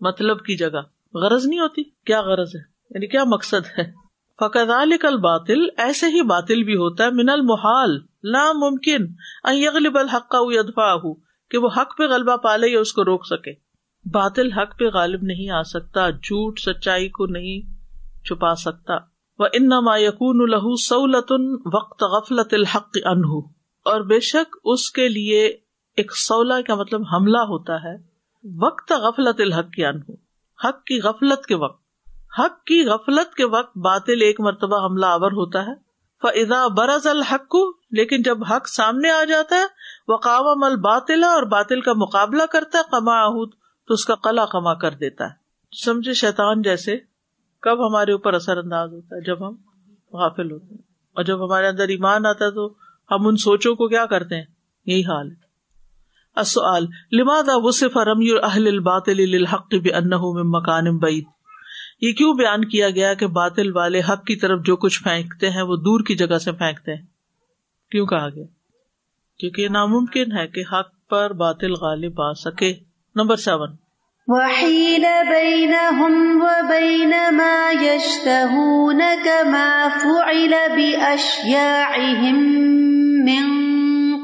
مطلب 0.00 0.38
کی 0.38 0.56
جگہ۔ 0.56 0.80
غرض 1.14 1.46
نہیں 1.46 1.60
ہوتی، 1.60 1.82
کیا 1.84 2.20
غرض 2.20 2.48
ہے؟ 2.54 2.60
یعنی 2.90 3.06
کیا 3.06 3.24
مقصد 3.24 3.78
ہے؟ 3.78 3.90
فقط 4.40 5.04
باطل 5.20 5.64
ایسے 5.76 6.06
ہی 6.06 6.22
باطل 6.22 6.62
بھی 6.62 6.74
ہوتا 6.74 7.04
ہے، 7.04 7.10
من 7.10 7.28
المحال۔ 7.28 7.98
ناممکن 8.24 9.06
یغلب 9.52 9.98
الحق 9.98 10.34
ادفا 10.34 11.12
کہ 11.50 11.58
وہ 11.58 11.68
حق 11.76 11.98
پہ 11.98 12.02
غلبہ 12.02 12.36
پالے 12.36 12.68
یا 12.68 12.80
اس 12.80 12.92
کو 12.92 13.04
روک 13.04 13.26
سکے۔ 13.26 13.52
باطل 14.04 14.52
حق 14.52 14.78
پہ 14.78 14.84
غالب 14.84 15.22
نہیں 15.22 15.50
آ 15.50 15.62
سکتا، 15.62 16.10
جھوٹ 16.10 16.58
سچائی 16.58 17.08
کو 17.08 17.26
نہیں 17.26 17.60
چھپا 18.24 18.54
سکتا۔ 18.54 18.94
وہ 19.38 19.46
انما 19.52 19.96
یقون 19.96 20.52
الہ 20.52 20.74
سہولت 20.88 21.32
وقت 21.74 22.02
غفلت 22.02 22.54
الحق 22.54 22.98
انہ 23.04 23.38
اور 23.84 24.00
بے 24.00 24.20
شک 24.20 24.56
اس 24.64 24.90
کے 24.90 25.08
لیے 25.08 25.46
ایک 25.96 26.12
سولہ 26.16 26.54
کا 26.66 26.74
مطلب 26.74 27.02
حملہ 27.14 27.38
ہوتا 27.38 27.74
ہے۔ 27.74 28.09
وقت 28.44 28.92
غفلت 28.92 29.40
الحق 29.40 29.70
کے 29.70 29.86
انہ 29.86 30.12
حق 30.68 30.84
کی 30.84 31.00
غفلت 31.00 31.46
کے 31.46 31.54
وقت، 31.54 31.82
حق 32.38 32.64
کی 32.64 32.86
غفلت 32.86 33.34
کے 33.34 33.44
وقت 33.44 33.78
باطل 33.78 34.22
ایک 34.22 34.40
مرتبہ 34.40 34.86
حملہ 34.86 35.06
آور 35.06 35.32
ہوتا 35.32 35.66
ہے۔ 35.66 35.90
فضا 36.22 36.66
برز 36.66 37.06
الحق 37.06 37.48
کو 37.48 37.72
لیکن 37.90 38.22
جب 38.22 38.44
حق 38.44 38.68
سامنے 38.68 39.10
آ 39.10 39.24
جاتا 39.24 39.56
ہے 39.56 39.64
وہ 40.08 40.16
قاوم 40.16 40.64
الباطلا 40.64 41.26
اور 41.26 41.42
باطل 41.42 41.80
کا 41.80 41.92
مقابلہ 41.96 42.42
کرتا 42.50 42.78
ہے 42.78 42.82
کما 42.90 43.44
تو 43.86 43.94
اس 43.94 44.04
کا 44.04 44.14
قلا 44.14 44.44
کما 44.46 44.74
کر 44.74 44.90
دیتا 44.90 45.24
ہے۔ 45.24 45.34
سمجھے 45.84 46.14
شیطان 46.14 46.62
جیسے، 46.62 46.96
کب 47.60 47.88
ہمارے 47.88 48.12
اوپر 48.12 48.34
اثر 48.34 48.56
انداز 48.56 48.92
ہوتا 48.92 49.16
ہے؟ 49.16 49.20
جب 49.20 49.48
ہم 49.48 49.54
غافل 50.12 50.50
ہوتے 50.50 50.74
ہیں۔ 50.74 50.82
اور 51.12 51.24
جب 51.24 51.44
ہمارے 51.44 51.68
اندر 51.68 51.88
ایمان 51.88 52.26
آتا 52.26 52.44
ہے، 52.44 52.50
تو 52.50 52.74
ہم 53.10 53.26
ان 53.26 53.36
سوچوں 53.36 53.74
کو 53.74 53.88
کیا 53.88 54.06
کرتے 54.06 54.36
ہیں؟ 54.36 54.44
یہی 54.86 55.00
حال 55.00 55.30
ہے۔ 55.30 55.49
السؤال، 56.40 56.86
لماذا 57.12 57.52
وصف 57.54 57.96
رمی 57.96 58.30
اہل 58.42 58.66
الباطل 58.66 59.16
للحق 59.16 59.74
بانه 59.74 60.22
من 60.32 60.50
مکان 60.50 60.98
بعید؟ 60.98 61.24
یہ 62.00 62.12
کیوں 62.12 62.34
بیان 62.34 62.64
کیا 62.64 62.90
گیا 62.90 63.14
کہ 63.14 63.26
باطل 63.26 63.76
والے 63.76 64.00
حق 64.00 64.24
کی 64.24 64.36
طرف 64.36 64.60
جو 64.64 64.76
کچھ 64.76 65.02
پھینکتے 65.02 65.50
ہیں، 65.50 65.62
وہ 65.62 65.76
دور 65.76 66.00
کی 66.00 66.16
جگہ 66.16 66.38
سے 66.38 66.52
پھینکتے 66.52 66.94
ہیں؟ 66.94 67.02
کیوں 67.90 68.06
کہا 68.06 68.28
گیا؟ 68.28 68.44
کیونکہ 69.38 69.62
یہ 69.62 69.68
ناممکن 69.68 70.36
ہے 70.36 70.46
کہ 70.46 70.60
حق 70.60 71.08
پر 71.10 71.32
باطل 71.32 71.72
غالب 71.72 72.22
آ 72.22 72.32
سکے۔ 72.32 72.74
Number 73.14 73.36
seven. 73.36 73.70
وحیل 74.26 75.04
بینہم 75.28 76.42
وبین 76.42 77.12
ما 77.30 77.84
یشتہون 77.84 79.02
کما 79.24 79.88
فعل 80.02 80.54
باشیاعہم 80.76 82.38
من 83.24 83.50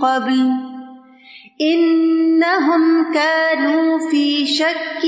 قبل۔ 0.01 0.66
انہم 1.59 3.13
کانو 3.15 3.99
فی 4.11 4.45
شک 4.47 5.07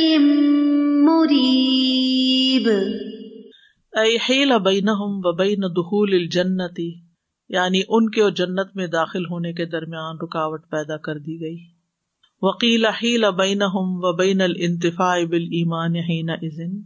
مریب 1.02 2.68
حیل 4.28 4.52
بینہم 4.58 5.20
و 5.24 5.32
بین 5.36 5.62
دخول 5.62 6.14
الجنتی 6.14 6.92
یعنی 7.48 7.80
ان 7.88 8.10
کے 8.10 8.22
اور 8.22 8.30
جنت 8.30 8.76
میں 8.76 8.86
داخل 8.86 9.24
ہونے 9.24 9.52
کے 9.52 9.64
درمیان 9.64 10.16
رکاوٹ 10.22 10.60
پیدا 10.70 10.96
کر 10.96 11.18
دی 11.18 11.40
گئی۔ 11.40 11.58
وکیل 12.42 12.84
حیل 12.84 13.24
بینہم 13.30 13.98
و 14.02 14.16
بین 14.16 14.40
الانتفاع 14.40 15.18
بالایمان 15.30 15.96
حین 15.96 16.30
اذن 16.30 16.78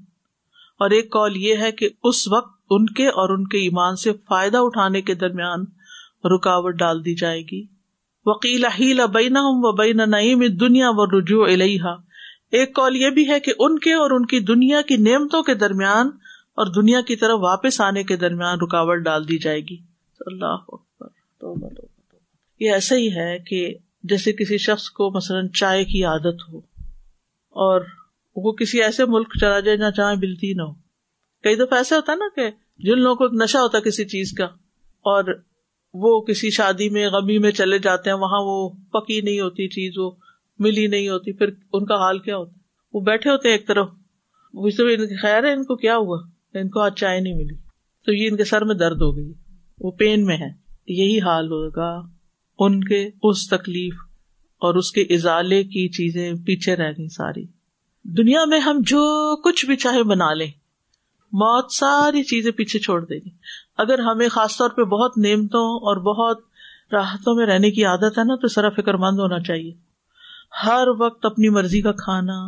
اور 0.80 0.90
ایک 0.90 1.10
کال 1.10 1.36
یہ 1.36 1.54
ہے 1.56 1.72
کہ 1.72 1.88
اس 2.04 2.28
وقت 2.28 2.50
ان 2.70 2.86
کے 2.86 3.08
اور 3.08 3.38
ان 3.38 3.48
کے 3.48 3.58
ایمان 3.58 3.96
سے 3.96 4.12
فائدہ 4.12 4.58
اٹھانے 4.60 5.02
کے 5.02 5.14
درمیان 5.14 5.60
رکاوٹ 6.24 6.74
ڈال 6.74 7.04
دی 7.04 7.14
جائے 7.14 7.42
گی۔ 7.42 7.81
وکیل 8.26 8.64
حیل 8.64 9.00
بینہم 9.14 9.60
و 9.62 9.72
بین 9.72 10.10
نعیم 10.10 10.46
دنیا 10.46 10.88
و 10.90 11.20
رجوع 11.20 11.46
الیہا۔ 11.46 11.92
ایک 12.50 12.74
کال 12.74 12.96
یہ 12.96 13.10
بھی 13.10 13.28
ہے 13.28 13.40
کہ 13.40 13.52
ان 13.58 13.78
کے 13.78 13.92
اور 13.92 14.10
ان 14.10 14.26
کی 14.26 14.40
دنیا 14.40 14.82
کی 14.82 14.96
نعمتوں 14.96 15.42
کے 15.42 15.54
درمیان 15.54 16.06
اور 16.54 16.82
دنیا 16.82 17.00
کی 17.00 17.16
طرف 17.16 17.38
واپس 17.40 17.80
آنے 17.80 18.02
کے 18.02 18.16
درمیان 18.16 18.58
رکاوٹ 18.58 18.98
ڈال 18.98 19.28
دی 19.28 19.38
جائے 19.38 19.60
گی۔ 19.60 19.76
اللہ 20.26 20.56
اکبر۔ 20.68 21.08
توبہ 21.40 21.68
توبہ۔ 21.68 21.92
یہ 22.60 22.72
ایسا 22.72 22.96
ہی 22.96 23.08
ہے 23.08 23.38
کہ 23.38 23.74
جیسے 24.02 24.32
کسی 24.32 24.58
شخص 24.58 24.90
کو 24.90 25.10
مثلاً 25.10 25.48
چائے 25.48 25.84
کی 25.84 26.04
عادت 26.04 26.42
ہو 26.48 26.58
اور 27.50 27.80
وہ 28.36 28.52
کسی 28.52 28.82
ایسے 28.82 29.04
ملک 29.04 29.28
چلا 29.40 29.60
جائے 29.60 29.76
جہاں 29.76 29.90
چائے 29.90 30.16
ملتی 30.16 30.52
نہ 30.52 30.62
ہو۔ 30.62 30.72
کئی 31.42 31.56
دفعہ 31.56 31.78
ایسا 31.78 31.96
ہوتا 31.96 32.12
ہے 32.12 32.16
نا 32.16 32.28
کہ 32.36 32.50
جن 32.78 32.98
لوگوں 32.98 33.16
کو 33.16 33.24
ایک 33.24 33.42
نشہ 33.42 33.58
ہوتا 33.58 33.78
ہے 33.78 33.82
کسی 33.82 34.04
چیز 34.04 34.32
کا 34.32 34.44
اور 35.00 35.24
وہ 35.94 36.20
کسی 36.20 36.50
شادی 36.50 36.88
میں 36.88 37.08
غمی 37.08 37.38
میں 37.38 37.50
چلے 37.50 37.78
جاتے 37.78 38.10
ہیں، 38.10 38.16
وہاں 38.16 38.40
وہ 38.40 38.68
پکی 38.68 39.20
نہیں 39.20 39.40
ہوتی 39.40 39.68
چیز، 39.68 39.98
وہ 39.98 40.10
ملی 40.58 40.86
نہیں 40.86 41.08
ہوتی۔ 41.08 41.32
پھر 41.32 41.48
ان 41.72 41.84
کا 41.84 41.94
حال 41.94 42.18
کیا 42.18 42.36
ہوتا؟ 42.36 42.52
وہ 42.94 43.00
بیٹھے 43.00 43.30
ہوتے 43.30 43.48
ہیں 43.48 43.56
ایک 43.56 43.68
طرف۔ 43.68 43.88
خیر 45.22 45.44
ہے، 45.44 45.52
ان 45.52 45.64
کو 45.64 45.76
کیا 45.76 45.96
ہوا؟ 45.96 46.18
ان 46.54 46.68
کو 46.68 46.80
آج 46.80 46.94
چائے 46.94 47.20
نہیں 47.20 47.34
ملی۔ 47.34 47.54
تو 48.06 48.12
یہ 48.12 48.28
ان 48.28 48.36
کے 48.36 48.44
سر 48.44 48.64
میں 48.64 48.74
درد 48.74 48.96
ہو 48.96 49.16
گئی۔ 49.16 49.32
وہ 49.80 49.90
پین 49.90 50.24
میں 50.24 50.36
ہے 50.36 50.48
یہی 50.86 51.20
حال 51.20 51.46
ہوگا 51.46 52.00
ان 52.58 52.84
کے 52.84 53.10
اس 53.22 53.48
تکلیف 53.48 53.94
اور 54.60 54.74
اس 54.74 54.92
کے 54.92 55.00
ازالے 55.00 55.64
کی 55.64 55.88
چیزیں 55.88 56.32
پیچھے 56.46 56.76
رہ 56.76 56.92
گئی 56.98 57.08
ساری۔ 57.08 57.44
دنیا 58.04 58.44
میں 58.44 58.58
ہم 58.58 58.78
جو 58.80 59.36
کچھ 59.36 59.66
بھی 59.66 59.76
چاہے 59.76 60.02
بنا 60.02 60.34
لیں، 60.34 60.50
موت 61.32 61.72
ساری 61.72 62.22
چیزیں 62.22 62.52
پیچھے 62.52 62.78
چھوڑ 62.78 63.04
دے 63.04 63.14
گی 63.14 63.30
اگر 63.82 63.98
ہمیں 63.98 64.28
خاص 64.28 64.56
طور 64.56 64.70
پہ 64.70 64.82
بہت 64.82 65.18
نعمتوں 65.18 65.66
اور 65.88 66.00
بہت 66.06 66.40
راحتوں 66.92 67.34
میں 67.34 67.46
رہنے 67.46 67.70
کی 67.70 67.84
عادت 67.84 68.18
ہے 68.18 68.24
نا، 68.24 68.34
تو 68.36 68.48
سرا 68.48 68.68
فکر 68.68 68.94
مند 68.94 69.18
ہونا 69.18 69.38
چاہیے۔ 69.40 69.72
ہر 70.64 70.88
وقت 70.98 71.26
اپنی 71.26 71.48
مرضی 71.48 71.80
کا 71.80 71.92
کھانا، 71.92 72.40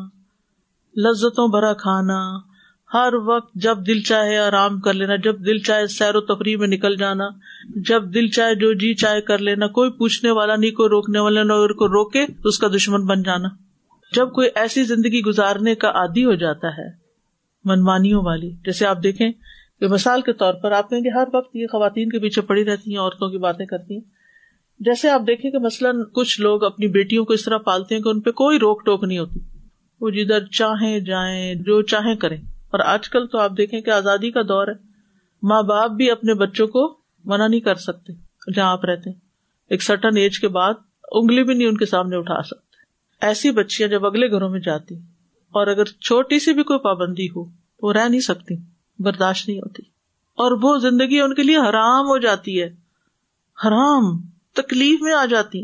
لذتوں 0.96 1.48
بھرا 1.48 1.72
کھانا، 1.72 2.18
ہر 2.90 3.14
وقت 3.26 3.54
جب 3.54 3.78
دل 3.86 4.00
چاہے 4.00 4.36
آرام 4.38 4.80
کر 4.80 4.92
لینا، 4.92 5.16
جب 5.16 5.38
دل 5.46 5.58
چاہے 5.58 5.86
سیر 5.86 6.16
و 6.16 6.20
تفریح 6.20 6.56
میں 6.56 6.68
نکل 6.68 6.96
جانا، 6.96 7.28
جب 7.88 8.14
دل 8.14 8.28
چاہے 8.28 8.54
جو 8.54 8.72
جی 8.72 8.94
چاہے 8.94 9.20
کر 9.20 9.38
لینا، 9.38 9.66
کوئی 9.68 9.90
پوچھنے 9.90 10.30
والا 10.30 10.56
نہیں، 10.56 10.70
کوئی 10.70 10.88
روکنے 10.88 11.18
والا 11.18 11.42
نہ 11.42 11.52
کو 11.52 11.88
روکے 11.88 12.26
تو 12.26 12.48
اس 12.48 12.58
کا 12.58 12.68
دشمن 12.68 13.06
بن 13.06 13.22
جانا۔ 13.22 13.48
جب 14.12 14.32
کوئی 14.32 14.48
ایسی 14.54 14.82
زندگی 14.84 15.20
گزارنے 15.22 15.74
کا 15.74 15.88
عادی 15.88 16.24
ہو 16.24 16.34
جاتا 16.34 16.68
ہے 16.68 16.88
منمانیوں 17.64 18.22
والی، 18.24 18.50
جیسے 18.64 18.86
آپ 18.86 19.02
دیکھیں 19.02 19.30
مثال 19.80 20.20
کے 20.20 20.32
طور 20.32 20.54
پر 20.54 20.72
آپ 20.72 20.90
کہیں 20.90 21.00
گے 21.00 21.08
ہر 21.08 21.24
وقت 21.32 21.56
یہ 21.56 21.66
خواتین 21.66 22.08
کے 22.08 22.18
پیچھے 22.18 22.42
پڑی 22.42 22.64
رہتی 22.64 22.90
ہیں، 22.90 23.00
عورتوں 23.00 23.30
کی 23.30 23.38
باتیں 23.38 23.66
کرتی 23.66 23.94
ہیں۔ 23.94 24.00
جیسے 24.80 25.10
آپ 25.10 25.22
دیکھیں 25.26 25.50
کہ 25.50 25.58
مثلاً 25.58 26.02
کچھ 26.12 26.40
لوگ 26.40 26.64
اپنی 26.64 26.86
بیٹیوں 26.86 27.24
کو 27.24 27.32
اس 27.32 27.44
طرح 27.44 27.58
پالتے 27.58 27.94
ہیں 27.94 28.02
کہ 28.02 28.08
ان 28.08 28.20
پہ 28.20 28.30
کوئی 28.30 28.58
روک 28.58 28.84
ٹوک 28.84 29.04
نہیں 29.04 29.18
ہوتی۔ 29.18 29.40
وہ 30.00 30.10
جدھر 30.10 30.44
چاہیں 30.44 31.00
جائیں، 31.00 31.54
جو 31.54 31.82
چاہیں 31.82 32.14
کریں۔ 32.14 32.36
اور 32.36 32.80
آج 32.80 33.08
کل 33.08 33.26
تو 33.26 33.38
آپ 33.38 33.50
دیکھیں 33.56 33.80
کہ 33.80 33.90
آزادی 33.90 34.30
کا 34.30 34.42
دور 34.42 34.68
ہے۔ 34.68 34.72
ماں 35.42 35.62
باپ 35.62 35.90
بھی 35.90 36.10
اپنے 36.10 36.34
بچوں 36.34 36.66
کو 36.66 37.00
منع 37.24 37.46
نہیں 37.46 37.60
کر 37.60 37.74
سکتے 37.74 38.12
جہاں 38.54 38.72
آپ 38.72 38.84
رہتے 38.84 39.10
ہیں۔ 39.10 39.18
ایک 39.70 39.82
سٹن 39.82 40.16
ایج 40.16 40.40
کے 40.40 40.48
بعد 40.48 40.74
انگلی 41.12 41.44
بھی 41.44 41.54
نہیں 41.54 41.68
ان 41.68 41.76
کے 41.76 41.86
سامنے 41.86 42.16
اٹھا 42.16 42.42
سکتے۔ 42.42 42.76
ایسی 43.26 43.50
بچیاں 43.50 43.88
جب 43.88 44.06
اگلے 44.06 44.30
گھروں 44.30 44.50
میں 44.50 44.60
جاتی 44.60 44.94
اور 45.50 45.66
اگر 45.66 45.84
چھوٹی 45.84 46.38
سی 46.38 46.52
بھی 46.52 46.62
کوئی 46.62 46.78
پابندی 46.78 47.26
ہو 47.26 47.50
تو 47.50 47.86
وہ 47.86 47.92
رہ 47.92 48.08
نہیں 48.08 48.20
سکتی۔ 48.20 48.73
برداشت 48.98 49.48
نہیں 49.48 49.58
ہوتی 49.58 49.82
اور 50.34 50.58
وہ 50.62 50.78
زندگی 50.78 51.20
ان 51.20 51.34
کے 51.34 51.42
لیے 51.42 51.56
حرام 51.56 52.06
ہو 52.06 52.18
جاتی 52.18 52.62
ہے 52.62 52.66
حرام 53.66 54.20
تکلیف 54.52 55.02
میں 55.02 55.14
آ 55.14 55.24
جاتی 55.24 55.62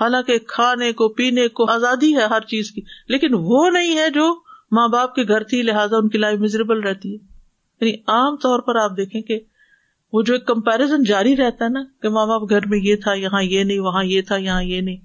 حالانکہ 0.00 0.38
کھانے 0.38 0.92
کو، 0.92 1.08
پینے 1.08 1.48
کو 1.48 1.70
آزادی 1.70 2.16
ہے 2.16 2.22
ہر 2.22 2.40
چیز 2.40 2.70
کی، 2.70 2.80
لیکن 3.08 3.28
وہ 3.32 3.70
نہیں 3.70 3.96
ہے 3.96 4.10
جو 4.10 4.40
ماں 4.72 4.88
باپ 4.88 5.14
کے 5.14 5.22
گھر 5.22 5.42
تھی، 5.42 5.62
لہٰذا 5.62 5.96
ان 5.96 6.08
کی 6.08 6.18
لائف 6.18 6.38
مزریبل 6.38 6.80
رہتی 6.80 7.14
ہے۔ 7.14 7.34
یعنی 7.80 7.92
عام 8.06 8.36
طور 8.36 8.60
پر 8.60 8.76
آپ 8.76 8.90
دیکھیں 8.96 9.22
کہ 9.22 9.40
وہ 10.12 10.22
جو 10.22 10.32
ایک 10.32 10.46
کمپیرزن 10.46 11.02
جاری 11.02 11.36
رہتا 11.36 11.64
ہے 11.64 11.70
نا 11.70 11.82
کہ 12.02 12.08
ماں 12.08 12.26
باپ 12.26 12.50
گھر 12.50 12.66
میں 12.66 12.78
یہ 12.78 12.96
تھا، 12.96 13.12
یہاں 13.12 13.42
یہ 13.42 13.64
نہیں، 13.64 13.78
وہاں 13.78 14.04
یہ 14.04 14.22
تھا، 14.22 14.36
یہاں 14.36 14.62
یہ 14.62 14.80
نہیں، 14.80 14.96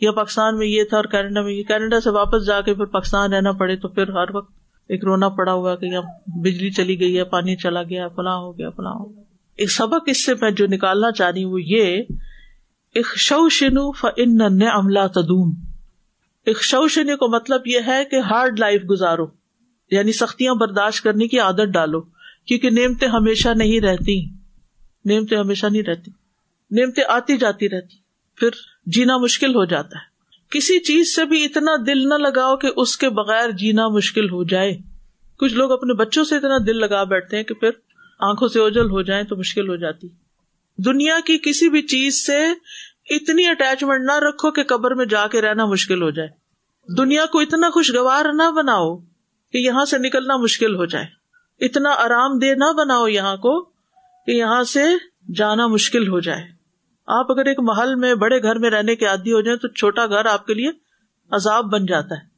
یا 0.00 0.12
پاکستان 0.12 0.58
میں 0.58 0.66
یہ 0.66 0.84
تھا 0.84 0.96
اور 0.96 1.04
کینیڈا 1.04 1.42
میں 1.42 1.52
یہ، 1.52 1.62
کینیڈا 1.62 2.00
سے 2.00 2.10
واپس 2.10 2.46
جا 2.46 2.60
کے 2.60 2.74
پھر 2.74 2.84
پاکستان 2.84 3.32
رہنا 3.32 3.52
پڑے 3.52 3.76
تو 3.76 3.88
پھر 3.88 4.08
ہر 4.08 4.34
وقت 4.34 4.63
ایک 4.88 5.04
رونا 5.04 5.28
پڑا 5.28 5.52
ہوا 5.52 5.76
کہ 5.76 5.86
یہاں 5.86 6.38
بجلی 6.38 6.70
چلی 6.70 7.00
گئی 7.00 7.18
ہے، 7.18 7.24
پانی 7.24 7.56
چلا 7.56 7.82
گیا، 7.82 8.08
فلاں 8.08 8.36
ہو 8.36 8.58
گیا، 8.58 8.70
فلاں 8.70 8.92
ہو 8.92 9.14
گیا۔ 9.14 9.22
ایک 9.56 9.70
سبق 9.70 10.02
اس 10.06 10.24
سے 10.24 10.34
میں 10.40 10.50
جو 10.50 10.66
نکالنا 10.66 11.12
چاہ 11.12 11.30
رہی 11.30 11.44
ہوں 11.44 11.52
وہ 11.52 11.62
یہ 11.62 12.02
ایک 12.94 13.06
شو 13.16 13.48
شنو 13.48 13.92
فن 13.92 14.62
عملہ 14.62 15.06
تدوم۔ 15.14 15.54
ایک 16.46 16.62
شو 16.62 16.88
شنو 16.88 17.16
کو 17.16 17.28
مطلب 17.28 17.60
یہ 17.66 17.80
ہے 17.86 18.04
کہ 18.04 18.16
ہارڈ 18.16 18.60
لائف 18.60 18.82
گزارو 18.90 19.26
یعنی 19.90 20.12
سختیاں 20.12 20.54
برداشت 20.54 21.04
کرنے 21.04 21.28
کی 21.28 21.38
عادت 21.38 21.68
ڈالو، 21.72 22.00
کیونکہ 22.46 22.70
نعمتیں 22.70 23.08
ہمیشہ 23.08 23.48
نہیں 23.48 23.80
رہتی۔ 23.80 24.30
نعمتیں 25.04 25.38
ہمیشہ 25.38 25.66
نہیں 25.66 25.82
رہتی۔ 25.82 26.10
نعمتیں 26.70 27.04
آتی 27.08 27.36
جاتی 27.36 27.68
رہتی، 27.68 27.96
پھر 28.36 28.48
جینا 28.86 29.16
مشکل 29.16 29.54
ہو 29.54 29.64
جاتا 29.64 29.98
ہے۔ 29.98 30.13
کسی 30.54 30.78
چیز 30.78 31.14
سے 31.14 31.24
بھی 31.24 31.44
اتنا 31.44 31.72
دل 31.86 32.08
نہ 32.08 32.14
لگاؤ 32.14 32.56
کہ 32.56 32.68
اس 32.76 32.96
کے 32.96 33.08
بغیر 33.08 33.50
جینا 33.50 33.88
مشکل 33.88 34.30
ہو 34.30 34.44
جائے۔ 34.44 34.78
کچھ 35.38 35.54
لوگ 35.54 35.72
اپنے 35.72 35.94
بچوں 35.94 36.24
سے 36.24 36.36
اتنا 36.36 36.58
دل 36.66 36.76
لگا 36.76 37.04
بیٹھتے 37.04 37.36
ہیں 37.36 37.44
کہ 37.44 37.54
پھر 37.54 37.70
آنکھوں 38.20 38.48
سے 38.48 38.60
اوجل 38.60 38.90
ہو 38.90 39.02
جائیں 39.02 39.24
تو 39.24 39.36
مشکل 39.36 39.68
ہو 39.68 39.76
جاتی۔ 39.76 40.08
دنیا 40.78 41.18
کی 41.24 41.38
کسی 41.38 41.68
بھی 41.68 41.82
چیز 41.82 42.26
سے 42.26 42.46
اتنی 43.10 43.46
اٹیچمنٹ 43.46 44.00
نہ 44.04 44.18
رکھو 44.18 44.50
کہ 44.50 44.62
قبر 44.62 44.94
میں 44.94 45.06
جا 45.06 45.26
کے 45.26 45.40
رہنا 45.40 45.66
مشکل 45.66 46.02
ہو 46.02 46.10
جائے۔ 46.10 46.28
دنیا 46.96 47.26
کو 47.26 47.40
اتنا 47.40 47.70
خوشگوار 47.70 48.24
نہ 48.32 48.50
بناؤ 48.50 48.96
کہ 49.52 49.58
یہاں 49.58 49.84
سے 49.84 49.98
نکلنا 49.98 50.36
مشکل 50.36 50.74
ہو 50.74 50.84
جائے۔ 50.84 51.06
اتنا 51.64 51.90
آرام 51.90 52.38
دہ 52.38 52.46
نہ 52.46 52.72
بناؤ 52.72 53.06
یہاں 53.06 53.36
کو 53.36 53.64
کہ 54.26 54.30
یہاں 54.30 54.62
سے 54.62 54.84
جانا 55.34 55.66
مشکل 55.66 56.08
ہو 56.08 56.20
جائے۔ 56.20 56.53
آپ 57.06 57.32
اگر 57.32 57.46
ایک 57.46 57.60
محل 57.60 57.94
میں 57.94 58.14
بڑے 58.14 58.42
گھر 58.42 58.58
میں 58.58 58.70
رہنے 58.70 58.96
کے 58.96 59.06
عادی 59.06 59.32
ہو 59.32 59.40
جائیں 59.40 59.58
تو 59.58 59.68
چھوٹا 59.68 60.06
گھر 60.06 60.24
آپ 60.24 60.46
کے 60.46 60.54
لیے 60.54 60.70
عذاب 61.30 61.64
بن 61.64 61.86
جاتا 61.86 62.14
ہے۔ 62.14 62.34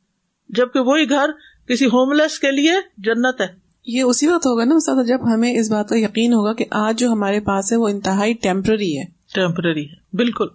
جبکہ 0.49 0.81
وہی 0.81 1.11
گھر 1.11 1.31
کسی 1.69 1.87
ہوم 1.87 2.13
لیس 2.13 2.39
کے 2.39 2.51
لیے 2.51 2.73
جنت 2.99 3.41
ہے۔ 3.41 3.47
یہ 3.87 4.03
اسی 4.03 4.27
وقت 4.27 4.47
ہوگا 4.47 4.65
نا 4.65 4.75
استاد 4.75 5.07
جب 5.07 5.35
ہمیں 5.35 5.59
اس 5.59 5.71
بات 5.71 5.89
کا 5.89 5.97
یقین 5.99 6.33
ہوگا 6.33 6.53
کہ 6.53 6.65
آج 6.71 6.99
جو 6.99 7.09
ہمارے 7.09 7.41
پاس 7.41 7.73
ہے 7.73 7.77
وہ 7.77 7.89
انتہائی 7.89 8.35
ٹیمپرری 8.35 8.99
ہے۔ 8.99 9.05
ٹیمپرری 9.35 9.91
ہے۔ 9.91 10.17
بالکل۔ 10.17 10.47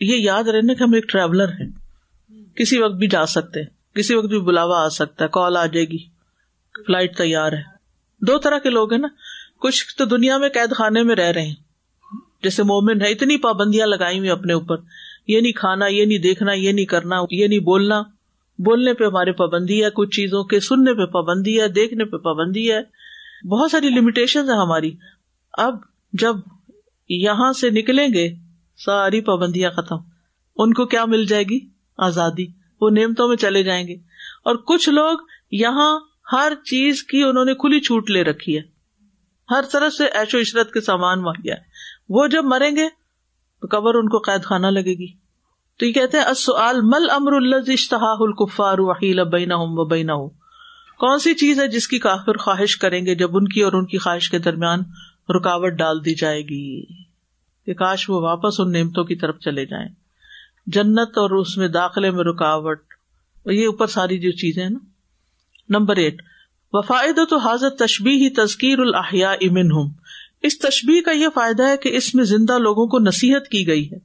یہ 0.00 0.16
یاد 0.16 0.44
رہنے 0.44 0.74
کہ 0.74 0.82
ہم 0.82 0.92
ایک 0.94 1.08
ٹریولر 1.08 1.48
ہیں۔ 1.48 1.70
کسی 2.56 2.78
وقت 2.78 2.94
بھی 2.94 3.06
جا 3.06 3.26
سکتے 3.26 3.60
کسی 3.94 4.14
وقت 4.14 4.26
بھی 4.26 4.40
بلاوا 4.40 4.84
آ 4.84 4.88
سکتا 4.88 5.24
ہے۔ 5.24 5.30
کال 5.32 5.56
آ 5.56 5.66
جائے 5.66 5.84
گی۔ 5.84 5.98
فلائٹ 6.86 7.16
تیار 7.16 7.52
ہے۔ 7.52 7.62
دو 8.20 8.38
طرح 8.38 8.58
کے 8.58 8.70
لوگ 8.70 8.92
ہیں 8.92 9.00
نا۔ 9.00 9.08
کچھ 9.60 9.96
تو 9.96 10.04
دنیا 10.04 10.38
میں 10.38 10.48
قید 10.48 10.74
خانے 10.74 11.02
میں 11.02 11.16
رہ 11.16 11.30
رہے 11.32 11.46
ہیں۔ 11.46 11.63
جیسے 12.44 12.62
مومن 12.62 13.02
ہے، 13.02 13.10
اتنی 13.10 13.36
پابندیاں 13.36 13.86
لگائی 13.86 14.18
ہوئی 14.18 14.30
اپنے 14.30 14.52
اوپر۔ 14.52 14.76
یہ 15.26 15.40
نہیں 15.40 15.52
کھانا، 15.52 15.86
یہ 15.86 16.04
نہیں 16.04 16.18
دیکھنا، 16.18 16.52
یہ 16.52 16.72
نہیں 16.72 16.84
کرنا، 16.84 17.16
یہ 17.30 17.46
نہیں 17.46 17.58
بولنا۔ 17.58 18.02
بولنے 18.58 18.94
پہ 18.94 19.04
ہماری 19.04 19.32
پابندی 19.32 19.84
ہے، 19.84 19.90
کچھ 19.90 20.10
چیزوں 20.10 20.44
کے 20.44 20.60
سننے 20.60 20.94
پہ 20.94 21.04
پابندی 21.04 21.60
ہے، 21.60 21.68
دیکھنے 21.68 22.04
پہ 22.04 22.16
پابندی 22.16 22.72
ہے۔ 22.72 22.80
بہت 23.48 23.70
ساری 23.70 23.88
لمیٹیشن 23.88 24.50
ہے 24.50 24.54
ہماری۔ 24.54 24.96
اب 25.52 25.74
جب 26.12 26.36
یہاں 27.08 27.52
سے 27.52 27.70
نکلیں 27.70 28.08
گے، 28.14 28.34
ساری 28.76 29.20
پابندیاں 29.20 29.70
ختم۔ 29.70 29.96
ان 30.56 30.74
کو 30.74 30.86
کیا 30.86 31.04
مل 31.04 31.26
جائے 31.26 31.44
گی؟ 31.44 31.58
آزادی۔ 31.98 32.46
وہ 32.80 32.90
نعمتوں 32.90 33.28
میں 33.28 33.36
چلے 33.36 33.62
جائیں 33.62 33.88
گے۔ 33.88 33.94
اور 34.44 34.56
کچھ 34.56 34.88
لوگ 34.88 35.18
یہاں 35.50 36.00
ہر 36.32 36.52
چیز 36.64 37.02
کی 37.02 37.22
انہوں 37.22 37.44
نے 37.44 37.54
کھلی 37.54 37.80
چھوٹ 37.80 38.10
لے 38.10 38.24
رکھی 38.24 38.58
ہے۔ 38.58 38.62
ہر 39.50 39.64
طرح 39.72 39.90
سے 39.90 40.04
ایشو 40.04 40.38
عشرت 40.38 40.72
کے 40.72 40.80
سامان 40.80 41.22
مہیا 41.22 41.54
ہے 41.54 41.60
وہ 42.08 42.26
جب 42.26 42.44
مریں 42.44 42.76
گے 42.76 42.88
تو 43.60 43.66
قبر 43.70 43.94
ان 43.94 44.08
کو 44.08 44.18
قید 44.18 44.44
خانہ 44.44 44.66
لگے 44.66 44.98
گی۔ 44.98 45.24
تو 45.78 45.86
یہ 45.86 45.92
کہتے 45.92 46.18
ہیں 46.18 46.24
مل 46.82 47.10
امر 47.10 47.32
اشتہا 47.68 48.14
الکفار 48.18 48.78
وحیل 48.78 49.24
بینا 49.24 49.54
و 49.56 49.84
بینا 49.84 50.14
کون 50.98 51.18
سی 51.18 51.34
چیز 51.34 51.60
ہے 51.60 51.68
جس 51.68 51.88
کی 51.88 51.98
کافر 51.98 52.36
خواہش 52.36 52.76
کریں 52.76 53.06
گے 53.06 53.14
جب 53.14 53.36
ان 53.36 53.48
کی 53.48 53.60
اور 53.60 53.72
ان 53.72 53.86
کی 53.86 53.98
خواہش 53.98 54.30
کے 54.30 54.38
درمیان 54.38 54.80
رکاوٹ 55.36 55.72
ڈال 55.72 56.04
دی 56.04 56.14
جائے 56.14 56.42
گی؟ 56.42 56.84
کہ 57.66 57.74
کاش 57.74 58.10
وہ 58.10 58.20
واپس 58.20 58.60
ان 58.60 58.72
نعمتوں 58.72 59.04
کی 59.04 59.16
طرف 59.16 59.38
چلے 59.38 59.66
جائیں۔ 59.66 59.88
جنت 60.66 61.18
اور 61.18 61.30
اس 61.30 61.56
میں 61.56 61.68
داخلے 61.68 62.10
میں 62.10 62.24
رکاوٹ۔ 62.24 62.80
یہ 63.46 63.66
اوپر 63.66 63.86
ساری 63.86 64.18
جو 64.18 64.30
چیزیں 64.30 64.62
ہیں 64.62 64.70
نا۔ 64.70 64.78
نمبر 65.68 65.96
ایٹ 65.96 66.22
وفائد 66.72 67.18
تو 67.30 67.36
حاضر 67.36 67.70
تشبی 67.70 68.10
ہی 68.10 68.30
تذکیر 68.30 68.78
الحیا 68.78 69.30
امن 69.30 69.72
ہوں 69.72 69.90
اس 70.44 70.58
تشبیح 70.58 71.00
کا 71.00 71.10
یہ 71.10 71.28
فائدہ 71.34 71.62
ہے 71.62 71.76
کہ 71.76 71.96
اس 71.96 72.14
میں 72.14 72.24
زندہ 72.24 72.58
لوگوں 72.58 72.86
کو 72.86 72.98
نصیحت 72.98 73.48
کی 73.48 73.66
گئی 73.66 73.92
ہے۔ 73.92 73.96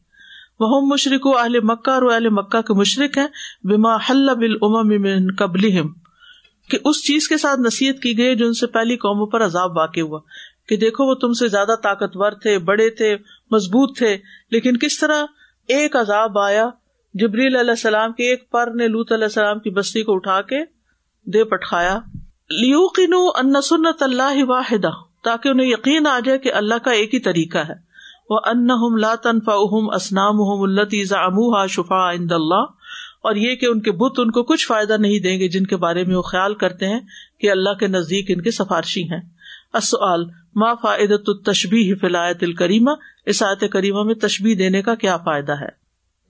وہ 0.59 0.93
مشرق 0.93 1.25
و 1.25 1.37
اہل 1.37 1.59
مکہ، 1.59 1.89
اور 1.89 2.11
اہل 2.11 2.29
مکہ 2.29 2.61
کے 2.61 2.73
مشرق 2.73 3.17
ہیں۔ 3.17 3.27
بما 3.63 3.95
حل 3.95 4.35
بل 4.35 4.55
امن 4.61 5.35
قبل 5.35 5.71
کہ 6.69 6.77
اس 6.85 7.07
چیز 7.07 7.27
کے 7.27 7.37
ساتھ 7.37 7.59
نصیحت 7.59 8.01
کی 8.01 8.17
گئی 8.17 8.35
جو 8.35 8.45
ان 8.45 8.53
سے 8.53 8.67
پہلی 8.67 8.95
قوموں 8.95 9.25
پر 9.25 9.45
عذاب 9.45 9.77
واقع 9.77 9.99
ہوا۔ 9.99 10.19
کہ 10.67 10.75
دیکھو 10.75 11.05
وہ 11.05 11.15
تم 11.15 11.33
سے 11.33 11.47
زیادہ 11.47 11.75
طاقتور 11.83 12.31
تھے، 12.31 12.59
بڑے 12.59 12.89
تھے، 12.89 13.17
مضبوط 13.51 13.97
تھے۔ 13.97 14.17
لیکن 14.51 14.77
کس 14.77 14.99
طرح 14.99 15.25
ایک 15.67 15.95
عذاب 15.95 16.39
آیا، 16.39 16.69
جبریل 17.13 17.55
علیہ 17.55 17.69
السلام 17.69 18.13
کے 18.13 18.29
ایک 18.29 18.49
پر 18.49 18.71
نے 18.75 18.87
لوت 18.87 19.11
علیہ 19.11 19.23
السلام 19.23 19.59
کی 19.59 19.69
بستی 19.69 20.03
کو 20.03 20.15
اٹھا 20.15 20.41
کے 20.41 20.59
دے 21.31 21.43
پٹخایا۔ 21.43 21.99
لیو 22.49 22.87
قنو 22.87 23.27
ان 23.27 23.61
سنت 23.61 24.03
اللہ 24.03 24.43
واحدہ 24.43 24.89
تاکہ 25.23 25.49
انہیں 25.49 25.67
یقین 25.67 26.07
آ 26.07 26.19
جائے 26.25 26.37
کہ 26.37 26.53
اللہ 26.53 26.75
کا 26.75 26.91
ایک 26.91 27.13
ہی 27.13 27.19
طریقہ 27.19 27.57
ہے۔ 27.57 27.89
وہ 28.29 28.39
ان 28.45 28.67
لا 29.01 29.15
تنفا 29.15 29.51
اسنام 29.95 30.41
امہ 30.41 31.67
شفا 31.67 32.11
عند 32.11 32.31
اللہ 32.31 32.65
اور 33.21 33.35
یہ 33.35 33.55
کہ 33.55 33.65
ان 33.65 33.81
کے 33.81 33.91
بت 33.91 34.19
ان 34.19 34.31
کو 34.31 34.43
کچھ 34.43 34.67
فائدہ 34.67 34.97
نہیں 34.99 35.19
دیں 35.19 35.39
گے 35.39 35.47
جن 35.47 35.65
کے 35.65 35.77
بارے 35.77 36.03
میں 36.03 36.15
وہ 36.15 36.21
خیال 36.21 36.55
کرتے 36.55 36.87
ہیں 36.87 36.99
کہ 37.39 37.51
اللہ 37.51 37.73
کے 37.73 37.87
نزدیک 37.87 38.25
ان 38.29 38.41
کے 38.41 38.51
سفارشی 38.51 39.03
ہیں۔ 39.03 39.21
اصل 39.73 40.23
ما 40.55 40.73
فائدت 40.73 41.29
تشبی 41.45 41.95
فلایت 41.95 42.37
الکریمہ؟ 42.41 42.91
اس 43.25 43.43
آیت 43.43 43.71
کریمہ 43.71 44.03
میں 44.03 44.15
تشبی 44.15 44.55
دینے 44.55 44.81
کا 44.81 44.95
کیا 44.95 45.17
فائدہ 45.17 45.51
ہے؟ 45.51 45.79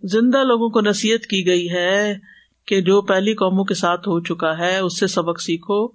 زندہ 0.03 0.43
لوگوں 0.43 0.69
کو 0.69 0.81
نصیحت 0.81 1.25
کی 1.25 1.45
گئی 1.45 1.69
ہے 1.69 2.17
کہ 2.65 2.81
جو 2.81 3.01
پہلی 3.01 3.33
قوموں 3.33 3.63
کے 3.63 3.73
ساتھ 3.73 4.09
ہو 4.09 4.19
چکا 4.19 4.57
ہے، 4.57 4.77
اس 4.77 4.99
سے 4.99 5.07
سبق 5.07 5.41
سیکھو۔ 5.41 5.87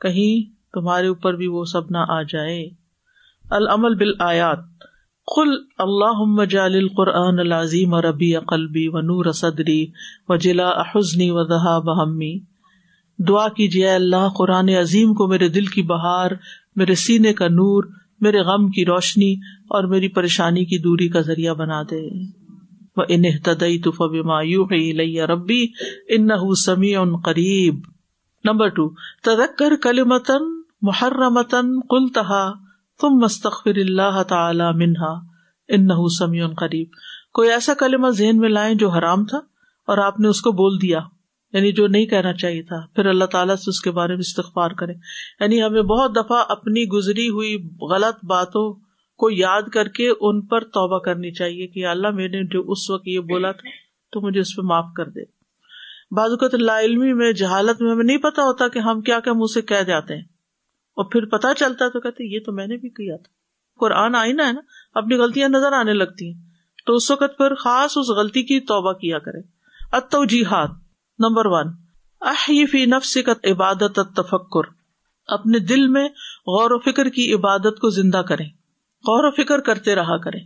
کہیں 0.00 0.59
تمہارے 0.72 1.06
اوپر 1.06 1.34
بھی 1.34 1.46
وہ 1.46 1.64
سب 1.64 1.90
نہ 1.90 1.98
آ 2.08 2.22
جائے۔ 2.22 2.68
العمل 3.50 3.94
بال 3.94 4.12
آیات 4.18 4.58
کل 5.36 5.48
اللہ 5.78 6.44
جال 6.44 6.74
القرآن 6.74 7.38
العظیم 7.38 7.94
ربی 7.94 8.34
قلبی 8.34 8.88
و 8.88 9.00
نور 9.00 9.32
صدری 9.32 9.86
و 10.28 10.36
جلا 10.36 10.70
حسنی 10.80 11.30
و 11.30 11.44
دہا 11.44 11.78
بہمی 11.78 12.38
دعا 13.28 13.48
کیجیے 13.48 13.90
اللہ، 13.90 14.28
قرآن 14.38 14.68
عظیم 14.68 15.14
کو 15.14 15.26
میرے 15.26 15.48
دل 15.48 15.66
کی 15.66 15.82
بہار، 15.82 16.30
میرے 16.76 16.94
سینے 16.94 17.32
کا 17.32 17.48
نور، 17.48 17.84
میرے 18.20 18.38
غم 18.40 18.70
کی 18.70 18.84
روشنی 18.84 19.34
اور 19.68 19.84
میری 19.84 20.08
پریشانی 20.08 20.64
کی 20.64 20.78
دوری 20.78 21.08
کا 21.08 21.20
ذریعہ 21.20 21.54
بنا 21.54 21.82
دے۔ 21.82 22.24
وہ 22.96 23.04
انہ 23.08 23.54
تو 23.84 23.90
فبا 23.90 24.42
یو 24.42 24.64
ربی 25.26 25.66
ان 26.08 26.54
سمیع 26.54 27.00
ان 27.00 27.16
قریب۔ 27.16 27.74
نمبر 28.44 28.68
ٹو 28.68 28.88
تدکر 29.22 29.72
کل 29.82 30.04
متن 30.04 30.59
محرمتن 30.82 31.80
کل 31.80 32.08
تہا 32.08 32.52
تم 33.00 33.08
مستقفر 33.08 33.76
اللہ 33.76 34.22
تعالی 34.22 34.64
منہا 34.74 35.12
ان 35.68 35.88
سمیع 36.18 36.46
قریب۔ 36.46 36.88
کوئی 37.34 37.50
ایسا 37.50 37.74
کلمہ 37.74 38.08
ذہن 38.08 38.38
میں 38.38 38.48
لائیں 38.48 38.74
جو 38.74 38.88
حرام 38.88 39.24
تھا 39.24 39.38
اور 39.86 39.98
آپ 39.98 40.20
نے 40.20 40.28
اس 40.28 40.40
کو 40.40 40.52
بول 40.52 40.82
دیا 40.82 41.00
یعنی 41.52 41.72
جو 41.72 41.86
نہیں 41.86 42.06
کہنا 42.06 42.32
چاہیے 42.32 42.62
تھا، 42.62 42.86
پھر 42.94 43.06
اللہ 43.06 43.24
تعالیٰ 43.24 43.56
سے 43.56 43.70
اس 43.70 43.80
کے 43.80 43.90
بارے 43.90 44.12
میں 44.12 44.20
استغفار 44.20 44.70
کرے۔ 44.70 44.92
یعنی 45.40 45.62
ہمیں 45.62 45.82
بہت 45.82 46.16
دفعہ 46.16 46.44
اپنی 46.48 46.84
گزری 46.84 47.28
ہوئی 47.28 47.68
غلط 47.80 48.24
باتوں 48.24 48.72
کو 49.18 49.30
یاد 49.30 49.62
کر 49.62 49.88
کے 49.88 50.10
ان 50.20 50.46
پر 50.46 50.64
توبہ 50.64 50.98
کرنی 50.98 51.30
چاہیے 51.30 51.66
کہ 51.66 51.86
اللہ 51.86 52.10
میں 52.10 52.28
نے 52.28 52.46
جو 52.46 52.70
اس 52.70 52.90
وقت 52.90 53.08
یہ 53.08 53.20
بولا 53.20 53.52
تھا، 53.52 53.68
تو 54.12 54.20
مجھے 54.20 54.40
اس 54.40 54.56
پہ 54.56 54.62
معاف 54.62 54.86
کر 54.96 55.08
دے۔ 55.08 55.20
بازوقت 56.10 56.54
اللہ 56.54 56.72
علمی 56.72 57.12
میں 57.12 57.32
جہالت 57.32 57.82
میں 57.82 57.90
ہمیں 57.90 58.04
نہیں 58.04 58.18
پتا 58.18 58.42
ہوتا 58.42 58.68
کہ 58.68 58.78
ہم 58.78 59.00
کیا 59.00 59.20
کیا 59.20 59.32
منہ 59.32 59.52
سے 59.54 59.62
کہہ 59.62 59.82
جاتے 59.82 60.16
ہیں۔ 60.16 60.39
اور 60.96 61.04
پھر 61.04 61.24
پتا 61.24 61.54
چلتا 61.54 61.88
تو 61.88 62.00
کہتے 62.00 62.34
یہ 62.34 62.40
تو 62.46 62.52
میں 62.52 62.66
نے 62.66 62.76
بھی 62.76 62.88
کیا 62.88 63.16
تھا۔ 63.16 63.32
قرآن 63.80 64.14
آئی 64.14 64.32
نا 64.32 64.46
ہے 64.46 64.52
نا، 64.52 64.60
اپنی 64.94 65.16
غلطیاں 65.16 65.48
نظر 65.48 65.72
آنے 65.72 65.92
لگتی 65.92 66.32
ہیں۔ 66.32 66.50
تو 66.86 66.94
اس 66.94 67.10
وقت 67.10 67.36
پھر 67.36 67.54
خاص 67.54 67.92
اس 67.96 68.08
غلطی 68.08 68.42
کی 68.42 68.60
توبہ 68.60 68.92
کیا 68.92 69.18
کرے۔ 69.18 69.38
اتو 69.92 70.24
جی 70.24 70.44
ہاتھ 70.44 70.70
نمبر 71.18 71.46
ون۔ 71.46 71.66
فی 72.70 72.86
نفس 72.86 73.18
عبادت 73.44 74.00
تفکر 74.16 74.70
اپنے 75.26 75.58
دل 75.58 75.88
میں 75.88 76.04
غور 76.46 76.70
و 76.70 76.78
فکر 76.78 77.08
کی 77.08 77.34
عبادت 77.34 77.80
کو 77.80 77.90
زندہ 77.90 78.18
کریں۔ 78.18 78.46
غور 79.06 79.24
و 79.24 79.30
فکر 79.30 79.58
کرتے 79.58 79.94
رہا 79.94 80.18
کریں۔ 80.18 80.40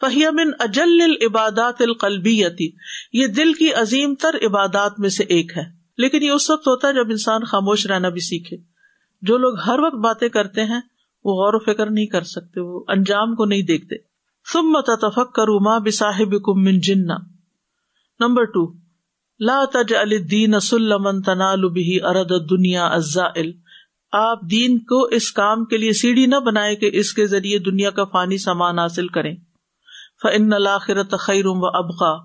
فہیم 0.00 0.40
اجل 0.58 1.12
عبادات 1.26 1.82
القلبیتی۔ 1.82 2.70
یہ 3.12 3.26
دل 3.26 3.52
کی 3.52 3.72
عظیم 3.72 4.14
تر 4.14 4.36
عبادات 4.46 5.00
میں 5.00 5.08
سے 5.08 5.24
ایک 5.24 5.56
ہے۔ 5.56 5.64
لیکن 5.98 6.22
یہ 6.22 6.30
اس 6.30 6.50
وقت 6.50 6.68
ہوتا 6.68 6.88
ہے 6.88 6.92
جب 6.92 7.10
انسان 7.10 7.44
خاموش 7.44 7.86
رہنا 7.86 8.08
بھی 8.08 8.20
سیکھے۔ 8.20 8.56
جو 9.22 9.38
لوگ 9.38 9.58
ہر 9.58 9.78
وقت 9.78 9.94
باتیں 9.94 10.28
کرتے 10.28 10.64
ہیں، 10.64 10.80
وہ 11.24 11.32
غور 11.32 11.54
و 11.54 11.58
فکر 11.58 11.90
نہیں 11.90 12.06
کر 12.06 12.22
سکتے، 12.22 12.60
وہ 12.60 12.84
انجام 12.88 13.34
کو 13.34 13.44
نہیں 13.44 13.62
دیکھتے۔ 13.62 13.96
سم 14.52 14.80
تفک 14.80 15.34
کرو 15.34 15.60
ماں 15.60 15.80
بصاحب 15.80 16.42
کم 16.42 16.70
جنا 16.78 17.16
نمبر 18.20 18.44
ٹو 18.44 18.72
لا 19.40 19.64
تج 19.72 19.94
الدین 19.94 20.60
سلمن 20.60 21.22
تنال 21.22 21.68
بھی 21.68 22.02
ارد 22.02 22.32
دنیا 22.50 22.86
ازا 22.86 23.24
آپ 24.12 24.38
دین 24.50 24.78
کو 24.78 25.04
اس 25.04 25.32
کام 25.32 25.64
کے 25.64 25.76
لیے 25.76 25.92
سیڑھی 25.92 26.26
نہ 26.26 26.36
بنائے 26.36 26.76
کہ 26.76 26.90
اس 26.92 27.12
کے 27.12 27.26
ذریعے 27.26 27.58
دنیا 27.58 27.90
کا 27.90 28.04
فانی 28.04 28.38
سامان 28.38 28.78
حاصل 28.78 29.08
کریں۔ 29.08 29.36
فن 30.22 30.52
الآخرت 30.52 31.14
خیر 31.20 31.46
و 31.46 31.66
ابقا 31.66 32.24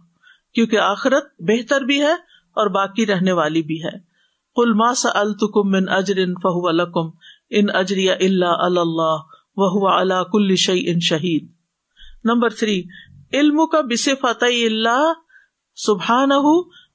کیونکہ 0.53 0.79
آخرت 0.79 1.23
بہتر 1.39 1.81
بھی 1.81 2.01
ہے 2.01 2.13
اور 2.53 2.69
باقی 2.69 3.05
رہنے 3.05 3.31
والی 3.31 3.61
بھی 3.61 3.83
ہے۔ 3.83 4.14
کل 4.55 4.73
ما 4.73 4.93
سلتکم 4.93 5.71
من 5.71 5.89
اجر 5.89 6.25
فہو 6.43 6.67
الکم 6.67 7.09
ان 7.49 7.65
اجری 7.73 8.09
اللہ 8.09 8.63
اللہ 8.79 9.35
وہ 9.57 9.89
اللہ 9.89 10.23
کل 10.31 10.55
شعی 10.55 10.83
ان 10.87 10.99
شہید 10.99 11.47
نمبر 12.25 12.49
تھری 12.49 12.83
علم 13.33 13.65
کا 13.65 13.81
بس 13.81 14.09
فتح 14.21 14.59
اللہ 14.65 15.13
سبحان 15.75 16.31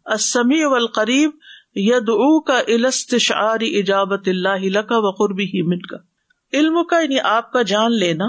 اسمی 0.06 0.64
و 0.64 0.74
القریب 0.74 1.30
ید 1.76 2.08
او 2.08 2.40
کا 2.40 2.58
الستشعاری 2.58 3.78
اجابت 3.80 4.28
اللہ 4.28 4.64
لکا 4.68 4.98
و 4.98 5.10
قربی 5.10 5.44
ہی 5.44 5.62
من 5.62 5.80
کا 5.80 5.96
علم 6.52 6.84
کا 6.84 7.00
یعنی 7.00 7.18
آپ 7.24 7.52
کا 7.52 7.62
جان 7.62 7.92
لینا 7.92 8.24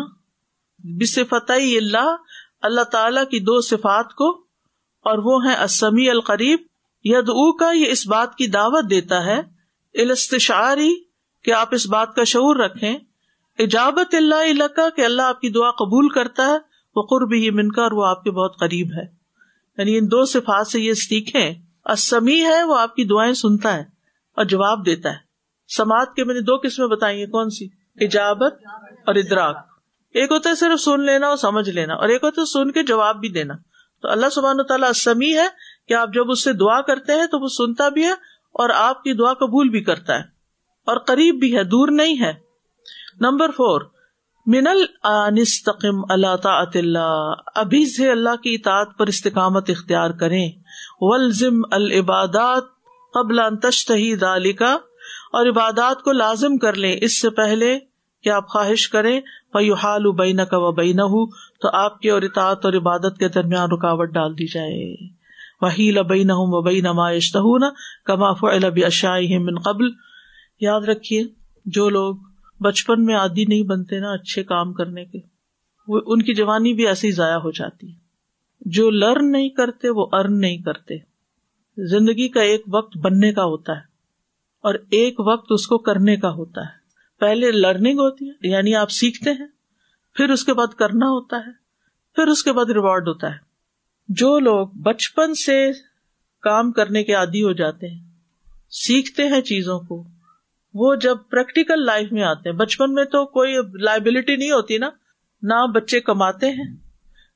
بس 0.84 1.20
فتح 1.30 1.70
اللہ 1.78 2.15
اللہ 2.62 2.84
تعالی 2.84 3.20
کی 3.32 3.39
دو 3.39 3.62
صفات 3.62 4.13
کو، 4.13 4.30
اور 5.06 5.17
وہ 5.17 5.46
ہیں 5.46 5.56
اسمی 5.63 6.10
القریب 6.10 6.60
ید 7.04 7.30
او 7.30 7.58
کا 7.58 7.72
یہ 7.72 7.86
اس 7.90 8.08
بات 8.08 8.36
کی 8.36 8.48
دعوت 8.48 8.90
دیتا 8.90 9.26
ہے 9.26 9.40
الستشعاری 9.94 10.96
کہ 11.44 11.54
آپ 11.54 11.68
اس 11.72 11.90
بات 11.90 12.16
کا 12.16 12.24
شعور 12.24 12.56
رکھیں۔ 12.56 12.98
اجابت 13.60 14.16
اللہ 14.16 14.44
علاقہ 14.52 14.82
کہ 14.96 15.06
اللہ 15.06 15.22
آپ 15.22 15.42
کی 15.42 15.50
دعا 15.50 15.72
قبول 15.72 16.10
کرتا 16.10 16.48
ہے۔ 16.48 16.58
وہ 16.96 17.02
قرب 17.02 17.34
ہی 17.34 17.50
من 17.50 17.72
کر 17.72 17.92
وہ 17.92 18.06
آپ 18.06 18.24
کے 18.24 18.32
بہت 18.32 18.60
قریب 18.60 18.88
ہے۔ 18.98 19.04
یعنی 19.78 19.98
ان 19.98 20.06
دو 20.06 20.26
صفات 20.26 20.68
سے 20.68 20.80
یہ 20.80 20.94
سیکھیں 20.94 21.54
اسمی 21.86 22.44
ہے، 22.44 22.64
وہ 22.64 22.78
آپ 22.78 22.96
کی 22.96 23.06
دعائیں 23.06 23.34
سنتا 23.34 23.74
ہے 23.74 23.84
اور 24.36 24.46
جواب 24.46 24.86
دیتا 24.86 25.10
ہے۔ 25.10 25.18
سماعت 25.78 26.16
کے 26.16 26.24
میں 26.24 26.34
نے 26.34 26.42
دو 26.42 26.58
قسمیں 26.64 26.88
بتائی 26.88 27.20
ہیں، 27.20 27.32
کون 27.32 27.50
سی؟ 27.50 27.68
اجابت 28.02 28.54
اور 29.08 29.16
ادراک۔ 29.16 29.58
ایک 30.14 30.32
ہوتا 30.32 30.50
ہے 30.50 30.56
صرف 30.56 30.82
سن 30.82 31.06
لینا 31.06 31.28
اور 31.28 31.38
سمجھ 31.38 31.70
لینا، 31.70 31.94
اور 31.94 32.10
ایک 32.10 32.24
ہوتا 32.24 32.42
ہے 32.42 32.46
سن 32.46 32.72
کے 32.72 32.84
جواب 32.84 33.20
بھی 33.20 33.30
دینا۔ 33.30 33.54
تو 34.02 34.10
اللہ 34.10 34.30
سبحان 34.32 34.60
و 34.60 34.64
تعالیٰ 34.64 34.92
سمی 34.92 35.38
ہے 35.38 35.48
کہ 35.88 35.94
آپ 35.94 36.10
جب 36.13 36.32
اس 36.32 36.44
سے 36.44 36.54
دعا 36.54 36.82
کرتے 36.82 37.12
ہیں 37.12 37.26
تو 37.26 37.39
وہ 37.39 37.48
سنتا 37.48 37.89
بھی 37.89 38.04
ہے 38.04 38.12
اور 38.54 38.70
آپ 38.70 39.04
کی 39.04 39.13
دعا 39.13 39.34
قبول 39.34 39.70
بھی 39.70 39.82
کرتا 39.82 40.15
ہے 40.15 40.24
اور 40.86 40.98
قریب 40.98 41.36
بھی 41.36 41.58
ہے، 41.58 41.63
دور 41.63 41.88
نہیں 41.88 42.20
ہے۔ 42.22 42.34
نمبر 43.20 43.52
فور 43.52 43.82
من 44.48 44.67
الستقم 45.04 46.12
اللہ 46.12 46.36
تعط 46.36 46.76
اللہ۔ 46.76 47.34
ابھی 47.56 47.86
سے 47.86 48.12
اللہ 48.12 48.36
کی 48.36 48.56
اطاعت 48.56 48.88
پر 48.98 49.08
استقامت 49.08 49.70
اختیار 49.70 50.10
کریں۔ 50.10 50.52
ولزم 51.00 51.62
العبادات 51.72 52.63
قبل 53.13 53.39
تشتہی 53.62 54.15
دالکا 54.15 54.74
اور 55.34 55.48
عبادات 55.48 56.02
کو 56.02 56.12
لازم 56.12 56.58
کر 56.58 56.74
لیں۔ 56.74 56.98
اس 57.02 57.22
سے 57.22 57.30
پہلے 57.30 57.80
کہ 58.24 58.30
آپ 58.30 58.48
خواہش 58.50 58.89
کریں 58.89 59.22
حال 59.84 60.12
بین 60.12 60.46
کا 60.46 60.58
و 60.58 60.72
بین 60.72 60.98
تو 61.62 61.70
آپ 61.74 62.00
کے 62.00 62.12
اور 62.12 62.22
اطاعت 62.22 62.65
اور 62.65 62.74
عبادت 62.74 63.17
کے 63.20 63.28
درمیان 63.28 63.72
رکاوٹ 63.72 64.10
ڈال 64.10 64.34
دی 64.34 64.48
جائے۔ 64.48 65.21
وہی 65.62 65.91
لبئی 65.91 66.24
نہ 66.24 66.32
وبئی 66.36 66.82
نمائش 66.82 67.36
نہ 67.36 67.65
کما 68.06 68.34
فعل 68.34 68.84
اشائی 68.86 69.38
من 69.38 69.56
قبل۔ 69.60 69.86
یاد 70.60 70.82
رکھیے، 70.82 71.24
جو 71.65 71.89
لوگ 71.89 72.15
بچپن 72.60 73.06
میں 73.06 73.15
عادی 73.15 73.45
نہیں 73.45 73.63
بنتے 73.63 74.00
نا 74.00 74.12
اچھے 74.12 74.43
کام 74.43 74.74
کرنے 74.74 75.06
کے، 75.06 75.19
وہ 75.88 76.02
ان 76.06 76.21
کی 76.21 76.34
جوانی 76.34 76.74
بھی 76.74 76.88
ایسی 76.88 77.12
ضائع 77.12 77.36
ہو 77.36 77.52
جاتی۔ 77.52 77.91
ہے 77.91 77.95
جو 78.62 78.89
لرن 78.89 79.32
نہیں 79.32 79.50
کرتے، 79.50 79.89
وہ 79.89 80.08
ارن 80.12 80.39
نہیں 80.39 80.58
کرتے۔ 80.58 80.93
زندگی 81.78 82.30
کا 82.30 82.41
ایک 82.41 82.62
وقت 82.74 82.97
بننے 82.97 83.34
کا 83.34 83.43
ہوتا 83.43 83.74
ہے 83.74 83.82
اور 84.63 84.74
ایک 84.74 85.19
وقت 85.19 85.47
اس 85.50 85.67
کو 85.67 85.78
کرنے 85.78 86.17
کا 86.17 86.30
ہوتا 86.30 86.62
ہے۔ 86.62 86.82
پہلے 87.19 87.52
لرننگ 87.52 88.00
ہوتی 88.00 88.30
ہے 88.30 88.50
یعنی 88.50 88.76
آپ 88.76 88.91
سیکھتے 88.91 89.30
ہیں، 89.30 89.47
پھر 90.15 90.30
اس 90.30 90.43
کے 90.43 90.54
بعد 90.54 90.67
کرنا 90.67 91.06
ہوتا 91.06 91.38
ہے، 91.38 91.52
پھر 92.15 92.28
اس 92.28 92.43
کے 92.43 92.52
بعد 92.52 92.65
ریوارڈ 92.65 93.08
ہوتا 93.08 93.28
ہے۔ 93.28 93.51
جو 94.17 94.39
لوگ 94.39 94.67
بچپن 94.84 95.34
سے 95.34 95.71
کام 96.43 96.71
کرنے 96.71 97.04
کے 97.04 97.13
عادی 97.13 97.43
ہو 97.43 97.52
جاتے 97.52 97.88
ہیں، 97.88 98.00
سیکھتے 98.71 99.24
ہیں 99.24 99.41
چیزوں 99.41 99.80
کو، 99.80 100.04
وہ 100.74 100.95
جب 100.95 101.17
پریکٹیکل 101.30 101.86
لائف 101.86 102.12
میں 102.12 102.24
آتے 102.24 102.50
ہیں، 102.50 102.56
بچپن 102.56 102.93
میں 102.93 103.06
تو 103.06 103.26
کوئی 103.26 103.56
لائبلٹی 103.82 104.36
نہیں 104.36 104.52
ہوتی 104.52 104.78
نا، 104.78 104.89
نہ 105.43 105.65
بچے 105.74 106.00
کماتے 106.00 106.50
ہیں، 106.50 106.69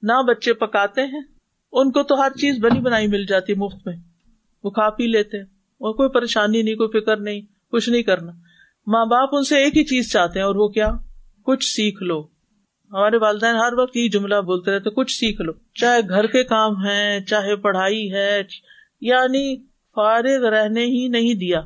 نہ 0.04 0.22
بچے 0.28 0.54
پکاتے 0.54 1.02
ہیں، 1.02 1.22
ان 1.74 1.92
کو 1.92 2.04
تو 2.04 2.22
ہر 2.22 2.38
چیز 2.38 2.60
بنی 2.60 2.80
بنائی 2.80 3.08
مل 3.08 3.26
جاتی 3.26 3.54
مفت 3.54 3.88
میں، 3.88 3.96
وہ 4.64 4.70
کھا 4.70 4.90
پی 4.90 5.08
لیتے 5.08 5.42
اور 5.42 5.94
کوئی 5.94 6.10
پریشانی 6.10 6.62
نہیں، 6.62 6.76
کوئی 6.76 7.00
فکر 7.00 7.18
نہیں، 7.18 7.42
کچھ 7.72 7.90
نہیں 7.90 8.04
کرنا۔ 8.04 8.32
ماں 8.88 9.06
باپ 9.06 9.30
ان 9.32 9.44
سے 9.44 9.64
ایک 9.64 9.78
ہی 9.78 9.84
چیز 9.84 10.12
چاہتے 10.12 10.40
ہیں، 10.40 10.46
اور 10.46 10.56
وہ 10.56 10.68
کیا؟ 10.68 10.92
کچھ 11.44 11.66
سیکھ 11.66 12.04
لو۔ 12.04 12.22
ہمارے 12.94 13.18
والدین 13.18 13.56
ہر 13.56 13.74
وقت 13.74 13.98
یہ 13.98 14.10
جملہ 14.10 14.36
بولتے 14.36 14.72
رہتے، 14.72 14.90
کچھ 14.90 15.12
سیکھ 15.12 15.42
لو۔ 15.42 15.52
چاہے 15.74 16.00
گھر 16.10 16.28
کے 16.28 16.44
کام 16.44 16.86
ہے 16.86 17.20
چاہے 17.28 17.56
پڑھائی 17.56 18.14
ہے 18.14 18.42
یعنی 19.02 19.58
فارغ 19.96 20.46
رہنے 20.46 20.86
ہی 20.86 21.08
نہیں 21.08 21.34
دیا۔ 21.34 21.62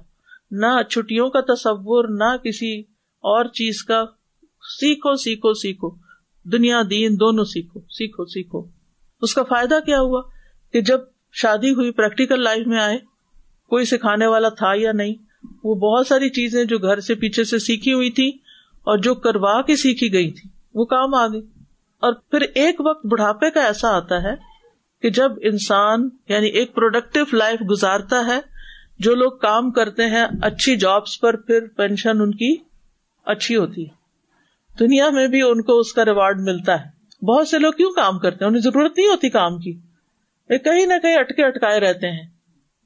نہ 0.51 0.83
چھٹیوں 0.89 1.29
کا 1.29 1.53
تصور، 1.53 2.05
نہ 2.09 2.37
کسی 2.37 2.79
اور 3.19 3.45
چیز 3.45 3.83
کا۔ 3.83 4.05
سیکھو 4.61 5.15
سیکھو 5.15 5.53
سیکھو۔ 5.53 5.95
دنیا، 6.43 6.81
دین 6.89 7.15
دونوں 7.19 7.43
سیکھو۔ 7.43 7.79
سیکھو 7.79 8.25
سیکھو۔ 8.25 8.65
اس 9.21 9.33
کا 9.33 9.43
فائدہ 9.43 9.79
کیا 9.85 9.99
ہوا؟ 9.99 10.21
کہ 10.73 10.81
جب 10.81 10.99
شادی 11.33 11.71
ہوئی 11.71 11.91
پریکٹیکل 11.91 12.43
لائف 12.43 12.67
میں 12.67 12.79
آئے، 12.79 12.97
کوئی 13.69 13.85
سکھانے 13.85 14.27
والا 14.27 14.49
تھا 14.49 14.73
یا 14.75 14.91
نہیں، 14.91 15.13
وہ 15.63 15.75
بہت 15.75 16.07
ساری 16.07 16.29
چیزیں 16.29 16.65
جو 16.65 16.79
گھر 16.79 16.99
سے 16.99 17.15
پیچھے 17.15 17.43
سے 17.43 17.59
سیکھی 17.59 17.93
ہوئی 17.93 18.11
تھی 18.11 18.29
اور 18.81 18.97
جو 18.97 19.15
کروا 19.15 19.61
کے 19.61 19.75
سیکھی 19.75 20.13
گئی 20.13 20.31
تھی 20.31 20.58
وہ 20.73 20.85
کام 20.85 21.13
آ 21.13 21.27
گئی۔ 21.27 21.41
اور 21.99 22.13
پھر 22.13 22.41
ایک 22.41 22.81
وقت 22.85 23.05
بڑھاپے 23.05 23.51
کا 23.51 23.63
ایسا 23.63 23.89
آتا 23.89 24.23
ہے 24.23 24.35
کہ 25.01 25.09
جب 25.09 25.31
انسان 25.41 26.09
یعنی 26.29 26.47
ایک 26.47 26.75
پروڈکٹیو 26.75 27.23
لائف 27.33 27.59
گزارتا 27.69 28.25
ہے، 28.27 28.39
جو 28.99 29.15
لوگ 29.15 29.31
کام 29.31 29.71
کرتے 29.71 30.05
ہیں، 30.05 30.25
اچھی 30.41 30.75
جابس 30.75 31.19
پر 31.19 31.35
پھر 31.35 31.67
پینشن 31.67 32.21
ان 32.21 32.31
کی 32.31 32.55
اچھی 33.25 33.55
ہوتی 33.55 33.85
ہے۔ 33.85 33.99
دنیا 34.79 35.09
میں 35.09 35.27
بھی 35.27 35.41
ان 35.41 35.61
کو 35.61 35.79
اس 35.79 35.93
کا 35.93 36.05
ریوارڈ 36.05 36.41
ملتا 36.41 36.81
ہے۔ 36.81 36.99
بہت 37.25 37.47
سے 37.47 37.59
لوگ 37.59 37.73
کیوں 37.73 37.91
کام 37.91 38.19
کرتے 38.19 38.37
ہیں؟ 38.41 38.49
انہیں 38.49 38.61
ضرورت 38.61 38.97
نہیں 38.97 39.07
ہوتی 39.07 39.29
کام 39.29 39.57
کی۔ 39.57 39.73
کہیں 40.49 40.85
نہ 40.85 40.93
کہیں 41.01 41.15
اٹکے 41.15 41.45
اٹکائے 41.45 41.79
رہتے 41.79 42.11
ہیں 42.11 42.27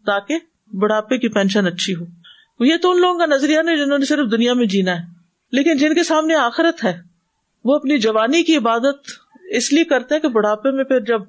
تاکہ 0.06 0.36
بڑھاپے 0.76 1.18
کی 1.18 1.30
پینشن 1.30 1.68
اچھی 1.68 1.96
ہو۔ 1.96 2.06
یہ 2.66 2.78
تو 2.82 2.92
ان 2.92 3.02
لوگوں 3.02 3.20
کا 3.20 3.26
نظریہ 3.26 3.60
نہیں 3.60 3.76
جنہوں 3.76 3.98
نے 3.98 4.06
صرف 4.06 4.32
دنیا 4.32 4.54
میں 4.54 4.66
جینا 4.66 4.96
ہے، 4.96 5.04
لیکن 5.52 5.78
جن 5.78 5.94
کے 5.94 6.04
سامنے 6.04 6.36
آخرت 6.36 6.84
ہے۔ 6.84 7.13
وہ 7.64 7.76
اپنی 7.76 7.98
جوانی 7.98 8.44
کی 8.44 8.58
عبادت 8.58 8.96
اس 9.50 9.74
لیے 9.74 9.84
کرتے 9.84 10.20
کہ 10.20 10.28
بڑھاپے 10.28 10.72
میں 10.72 10.84
پھر 10.84 11.00
جب 11.00 11.22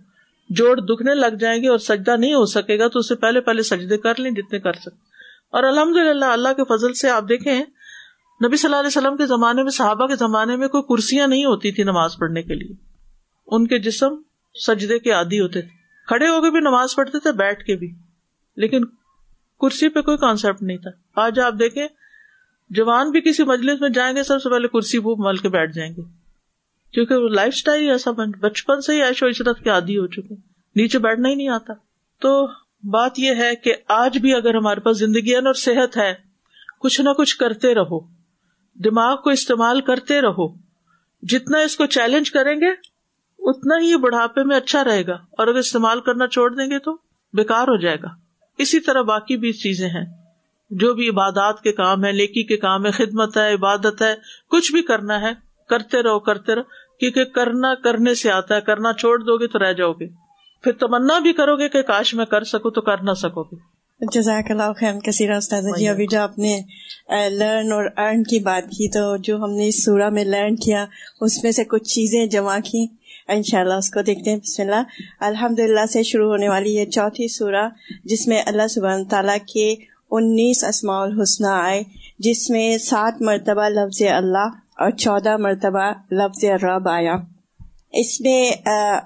جوڑ 0.50 0.80
دکھنے 0.80 1.14
لگ 1.14 1.36
جائیں 1.40 1.62
گے 1.62 1.68
اور 1.68 1.78
سجدہ 1.78 2.16
نہیں 2.16 2.34
ہو 2.34 2.44
سکے 2.44 2.78
گا 2.78 2.88
تو 2.88 2.98
اس 2.98 3.08
سے 3.08 3.14
پہلے 3.14 3.40
پہلے 3.40 3.62
سجدے 3.62 3.98
کر 3.98 4.12
لیں 4.18 4.30
جتنے 4.30 4.60
کر 4.60 4.72
سکتے 4.72 5.14
اور 5.50 5.64
الحمد 5.64 5.96
للہ 5.96 6.24
اللہ 6.24 6.48
کے 6.48 6.62
فضل 6.64 6.94
سے 6.94 7.10
آپ 7.10 7.24
دیکھیں، 7.28 7.64
نبی 8.46 8.56
صلی 8.56 8.68
اللہ 8.68 8.76
علیہ 8.76 8.98
وسلم 8.98 9.16
کے 9.16 9.26
زمانے 9.26 9.62
میں، 9.62 9.70
صحابہ 9.70 10.06
کے 10.06 10.16
زمانے 10.16 10.56
میں 10.56 10.68
کوئی 10.68 10.82
کرسیاں 10.82 11.26
نہیں 11.26 11.44
ہوتی 11.44 11.72
تھی 11.72 11.82
نماز 11.82 12.16
پڑھنے 12.16 12.42
کے 12.42 12.54
لیے۔ 12.54 12.74
ان 13.46 13.66
کے 13.66 13.78
جسم 13.78 14.14
سجدے 14.66 14.98
کے 14.98 15.10
عادی 15.10 15.40
ہوتے 15.40 15.60
تھے۔ 15.60 15.68
کھڑے 16.06 16.28
ہو 16.28 16.42
کے 16.42 16.50
بھی 16.50 16.60
نماز 16.60 16.94
پڑھتے 16.94 17.18
تھے، 17.18 17.32
بیٹھ 17.32 17.64
کے 17.64 17.76
بھی۔ 17.76 17.94
لیکن 18.56 18.84
کرسی 19.60 19.88
پہ 19.88 20.00
کوئی 20.00 20.16
کانسیپٹ 20.16 20.62
نہیں 20.62 20.76
تھا۔ 20.76 20.90
آج 21.16 21.40
آپ 21.40 21.54
دیکھیں، 21.58 21.88
جوان 22.70 23.10
بھی 23.10 23.20
کسی 23.20 23.44
مجلس 23.44 23.80
میں 23.80 23.88
جائیں 23.88 24.16
گے، 24.16 24.22
سب 24.22 24.42
سے 24.42 24.50
پہلے 24.50 24.68
کرسی 24.68 24.98
وہ 24.98 25.14
مل 25.18 25.36
کے 25.36 25.48
بیٹھ 25.48 25.72
جائیں 25.72 25.92
گے۔ 25.96 26.23
کیونکہ 26.94 27.14
وہ 27.14 27.28
لائف 27.28 27.54
اسٹائل 27.54 27.90
ایسا 27.90 28.10
بن 28.10 28.30
بچپن 28.30 28.80
سے 28.80 28.92
ہی 28.92 29.02
ایش 29.02 29.22
و 29.22 29.28
عشرت 29.28 29.60
کے 29.60 29.70
عادی 29.70 29.98
ہو 29.98 30.06
چکے 30.06 30.34
نیچے 30.76 30.98
بیٹھنا 30.98 31.28
ہی 31.28 31.34
نہیں 31.34 31.48
آتا۔ 31.48 31.72
تو 32.20 32.46
بات 32.90 33.18
یہ 33.18 33.34
ہے 33.34 33.56
کہ 33.56 33.74
آج 33.88 34.18
بھی 34.18 34.34
اگر 34.34 34.54
ہمارے 34.54 34.80
پاس 34.80 34.98
زندگی 34.98 35.34
اور 35.34 35.54
صحت 35.54 35.96
ہے، 35.96 36.14
کچھ 36.80 37.00
نہ 37.00 37.10
کچھ 37.10 37.36
کرتے 37.36 37.74
رہو۔ 37.74 38.00
دماغ 38.84 39.16
کو 39.16 39.30
استعمال 39.30 39.80
کرتے 39.80 40.20
رہو۔ 40.20 40.54
جتنا 41.22 41.58
اس 41.58 41.76
کو 41.76 41.86
چیلنج 41.86 42.30
کریں 42.30 42.54
گے، 42.54 42.70
اتنا 43.38 43.74
ہی 43.78 43.90
یہ 43.90 43.96
بڑھاپے 43.96 44.44
میں 44.44 44.56
اچھا 44.56 44.84
رہے 44.84 45.06
گا۔ 45.06 45.14
اور 45.14 45.46
اگر 45.46 45.58
استعمال 45.58 46.00
کرنا 46.00 46.26
چھوڑ 46.26 46.54
دیں 46.54 46.70
گے 46.70 46.78
تو 46.78 46.94
بےکار 47.32 47.68
ہو 47.68 47.76
جائے 47.76 47.96
گا۔ 48.02 48.08
اسی 48.58 48.80
طرح 48.80 49.02
باقی 49.02 49.36
بھی 49.36 49.52
چیزیں 49.52 49.88
ہیں۔ 49.88 50.06
جو 50.70 50.94
بھی 50.94 51.08
عبادات 51.08 51.60
کے 51.60 51.72
کام 51.72 52.04
ہے 52.04 52.12
لیکی 52.12 52.42
کے 52.42 52.56
کام 52.56 52.86
ہے 52.86 52.90
خدمت 52.90 53.36
ہے، 53.36 53.54
عبادت 53.54 54.02
ہے، 54.02 54.14
کچھ 54.50 54.72
بھی 54.72 54.82
کرنا 54.82 55.20
ہے، 55.20 55.32
کرتے 55.68 56.02
رہو 56.02 56.18
کرتے 56.18 56.54
رہو۔ 56.54 56.62
کیونکہ 57.00 57.24
کرنا 57.24 57.74
کرنے 57.74 58.14
سے 58.14 58.30
آتا 58.30 58.56
ہے 58.56 58.60
کرنا 58.60 58.92
چھوڑ 58.92 59.18
دو 59.18 59.36
گے 59.36 59.46
تو 59.46 59.58
رہ 59.58 59.72
جاؤ 59.72 59.92
گے۔ 59.92 60.06
پھر 60.64 60.72
تمنا 60.72 61.18
بھی 61.18 61.32
کرو 61.32 61.56
گے 61.56 61.68
کہ 61.68 61.82
کاش 61.82 62.14
میں 62.14 62.24
کر 62.24 62.44
سکوں 62.44 62.70
تو 62.70 62.80
کر 62.80 63.02
نہ 63.02 63.12
سکو 63.12 63.42
گے۔ 63.42 63.74
جزاک 64.12 64.50
اللہ 64.50 64.72
خیر 64.80 65.00
کثیر 65.00 65.30
استاد 65.30 65.62
جی 65.78 65.88
ابھی 65.88 66.06
جو 66.06 66.20
آپ 66.20 66.38
نے 66.38 66.60
لرن 67.28 67.72
اور 67.72 67.84
ارن 67.96 68.22
کی 68.22 68.38
بات 68.38 68.62
کی 68.62 68.88
تو 68.88 69.16
جو 69.16 69.36
ہم 69.36 69.50
نے 69.50 69.68
اس 69.68 69.84
سورہ 69.84 70.08
میں 70.08 70.24
لرن 70.24 70.56
کیا 70.56 70.86
اس 71.20 71.44
میں 71.44 71.52
سے 71.52 71.64
کچھ 71.64 71.84
چیزیں 71.84 72.26
جمع 72.26 72.58
کی۔ 72.64 72.86
ان 73.28 73.42
شاء 73.42 73.60
اللہ 73.60 73.74
اس 73.74 73.90
کو 73.90 74.02
دیکھتے 74.02 74.30
ہیں۔ 74.30 74.36
بسم 74.36 74.62
اللہ۔ 74.62 74.82
الحمد 75.20 75.58
للہ 75.58 75.86
سے 75.92 76.02
شروع 76.02 76.28
ہونے 76.28 76.48
والی 76.48 76.74
یہ 76.74 76.84
چوتھی 76.84 77.28
سورہ 77.28 77.68
جس 78.04 78.26
میں 78.28 78.42
اللہ 78.46 78.66
سبحانہ 78.66 79.04
تعالیٰ 79.10 79.36
کے 79.52 79.74
انیس 80.10 80.64
اسماع 80.64 81.00
الحسنہ 81.00 81.46
آئے 81.46 81.82
جس 82.18 82.50
میں 82.50 82.78
سات 82.78 83.22
مرتبہ 83.22 83.68
لفظ 83.68 84.02
اللہ 84.02 84.48
اور 84.76 84.90
چودہ 84.90 85.36
مرتبہ 85.36 85.92
لفظ 86.12 86.44
رب 86.44 86.88
آیا۔ 86.88 87.16
اس 87.92 88.20
میں 88.20 88.50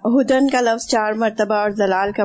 ہدن 0.04 0.50
کا 0.50 0.61
لفظ 0.61 0.88
چار 0.88 1.12
مرتبہ 1.12 1.54
اور 1.54 1.70
زلال 1.70 2.12
کا 2.12 2.24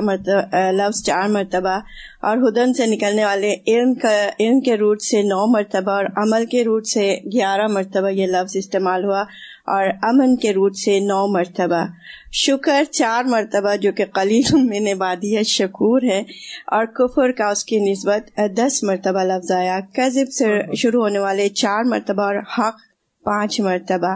لفظ 0.70 1.02
چار 1.02 1.28
مرتبہ۔ 1.28 1.80
اور 2.22 2.36
ہدن 2.36 2.74
سے 2.74 2.86
نکلنے 2.86 3.24
والے 3.24 3.54
علم 3.66 3.94
کا 3.94 4.30
علم 4.40 4.60
کے 4.60 4.76
روٹ 4.76 5.02
سے 5.02 5.22
نو 5.22 5.46
مرتبہ 5.46 5.92
اور 5.92 6.04
عمل 6.16 6.46
کے 6.46 6.64
روٹ 6.64 6.86
سے 6.86 7.18
گیارہ 7.32 7.66
مرتبہ 7.66 8.08
یہ 8.08 8.26
لفظ 8.26 8.56
استعمال 8.56 9.04
ہوا۔ 9.04 9.20
اور 9.66 9.88
امن 10.02 10.36
کے 10.36 10.52
روٹ 10.52 10.76
سے 10.76 11.00
نو 11.00 11.26
مرتبہ۔ 11.26 11.86
شکر 12.32 12.84
چار 12.84 13.24
مرتبہ 13.24 13.76
جو 13.76 13.92
کہ 13.92 14.04
قلیل 14.04 14.42
میں 14.52 14.80
نے 14.80 14.94
بادی 14.94 15.42
شکور 15.42 16.02
ہے۔ 16.02 16.22
اور 16.66 16.84
کفر 16.84 17.32
کا 17.32 17.48
اس 17.48 17.64
کی 17.64 17.78
نسبت 17.78 18.40
دس 18.56 18.82
مرتبہ 18.82 19.24
لفظ 19.24 19.52
آیا۔ 19.52 19.80
کذب 19.80 20.32
سے 20.32 20.76
شروع 20.76 21.02
ہونے 21.02 21.18
والے 21.18 21.48
چار 21.48 21.84
مرتبہ 21.84 22.22
اور 22.22 22.36
حق 22.36 22.76
پانچ 23.24 23.60
مرتبہ۔ 23.60 24.14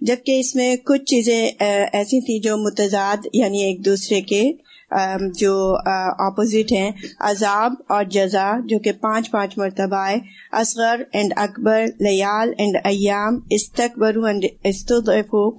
جبکہ 0.00 0.38
اس 0.40 0.54
میں 0.56 0.76
کچھ 0.76 1.04
چیزیں 1.04 1.42
ایسی 1.92 2.20
تھیں 2.20 2.38
جو 2.38 2.56
متضاد 2.56 3.26
یعنی 3.32 3.62
ایک 3.62 3.84
دوسرے 3.84 4.20
کے 4.20 4.42
جو 5.34 5.76
اپوزٹ 6.18 6.72
ہیں، 6.72 6.90
عذاب 7.20 7.72
اور 7.88 8.04
جزا، 8.04 8.52
جو 8.64 8.78
کہ 8.78 8.92
پانچ 8.92 9.30
پانچ 9.30 9.58
مرتبہ 9.58 9.96
آئے۔ 9.96 10.18
اصغر 10.52 11.02
اینڈ 11.12 11.32
اکبر، 11.36 11.84
لیال 12.00 12.52
اینڈ 12.58 12.76
ایام 12.84 13.38
استقبر 13.50 14.16
اینڈ 14.26 14.44
استدعفو 14.64 15.50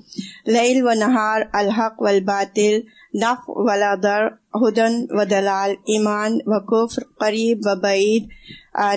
لیل 0.46 0.84
و 0.88 0.94
نہار، 0.94 1.42
الحق 1.54 2.02
والباطل 2.02 2.80
نف 3.14 3.42
ولا 3.48 3.94
در 4.04 4.28
ہدن 4.56 4.94
و 5.10 5.24
دلال، 5.24 5.72
ایمان 5.86 6.38
و 6.46 6.60
کفر، 6.60 7.04
قریب 7.20 7.60
و 7.66 7.76
بعید۔ 7.76 8.24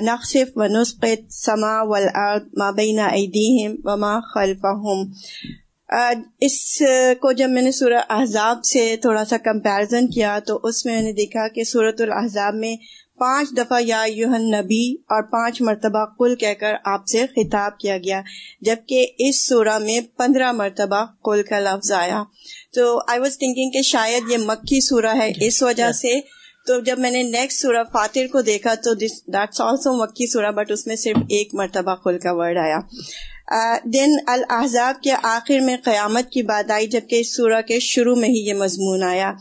نقصف 0.02 0.56
و 0.56 0.66
نسقت 0.66 1.32
سما 1.32 1.82
والارض 1.82 2.42
ما 2.56 2.70
بین 2.70 2.98
ایدیہم 2.98 3.74
و 3.84 3.96
ما 3.96 4.20
خلفہم۔ 4.34 5.00
اس 5.88 6.82
کو 7.20 7.32
جب 7.32 7.50
میں 7.50 7.62
نے 7.62 7.72
سورہ 7.72 8.00
احزاب 8.08 8.64
سے 8.64 8.96
تھوڑا 9.02 9.24
سا 9.24 9.36
کمپیرزن 9.36 10.06
کیا 10.06 10.38
تو 10.46 10.58
اس 10.62 10.86
میں 10.86 10.94
میں 10.94 11.02
نے 11.02 11.12
دیکھا 11.12 11.48
کہ 11.48 11.64
صورت 11.64 12.00
الحضاب 12.00 12.54
میں 12.54 12.76
پانچ 13.18 13.56
دفعہ 13.56 13.80
یا 13.80 14.02
یوہن 14.06 14.50
نبی 14.50 14.92
اور 14.92 15.22
پانچ 15.22 15.60
مرتبہ 15.62 16.04
کل 16.18 16.34
کہہ 16.34 16.54
کر 16.60 16.74
آپ 16.84 17.06
سے 17.06 17.26
خطاب 17.26 17.78
کیا 17.78 17.98
گیا، 17.98 18.20
جبکہ 18.60 19.06
اس 19.18 19.46
سورہ 19.48 19.78
میں 19.78 20.00
پندرہ 20.16 20.52
مرتبہ 20.52 21.04
کل 21.24 21.42
کا 21.42 21.58
لفظ 21.58 21.92
آیا۔ 21.92 22.22
تو 22.74 22.98
آئی 23.08 23.20
واز 23.20 23.38
تھنکنگ 23.38 23.70
کہ 23.70 23.82
شاید 23.82 24.30
یہ 24.30 24.36
مکی 24.36 24.80
سورہ 24.80 25.14
ہے 25.14 25.30
اس 25.46 25.62
وجہ 25.62 25.92
سے۔ 25.92 26.20
تو 26.66 26.80
جب 26.80 26.98
میں 26.98 27.10
نے 27.10 27.22
نیکسٹ 27.22 27.60
سورہ 27.60 27.82
فاتر 27.92 28.26
کو 28.32 28.40
دیکھا 28.40 28.74
تو 28.74 28.94
دیٹس 28.94 29.60
آلسو 29.60 29.92
مکی 29.92 30.26
سورہ 30.26 30.50
بٹ 30.50 30.70
اس 30.70 30.86
میں 30.86 30.96
صرف 30.96 31.16
ایک 31.28 31.54
مرتبہ 31.54 31.94
کل 31.94 32.18
کا 32.18 32.32
ورڈ 32.32 32.58
آیا۔ 32.58 32.78
دن 33.84 34.14
الحضاب 34.26 35.02
کے 35.02 35.12
آخر 35.22 35.58
میں 35.60 35.76
قیامت 35.84 36.30
کی 36.30 36.42
بات 36.42 36.70
آئی 36.70 36.86
جبکہ 36.86 37.20
اس 37.20 37.34
سورہ 37.36 37.60
کے 37.62 37.78
شروع 37.80 38.14
میں 38.16 38.28
ہی 38.28 38.40
یہ 38.46 38.54
مضمون 38.54 39.02
آیا۔ 39.02 39.32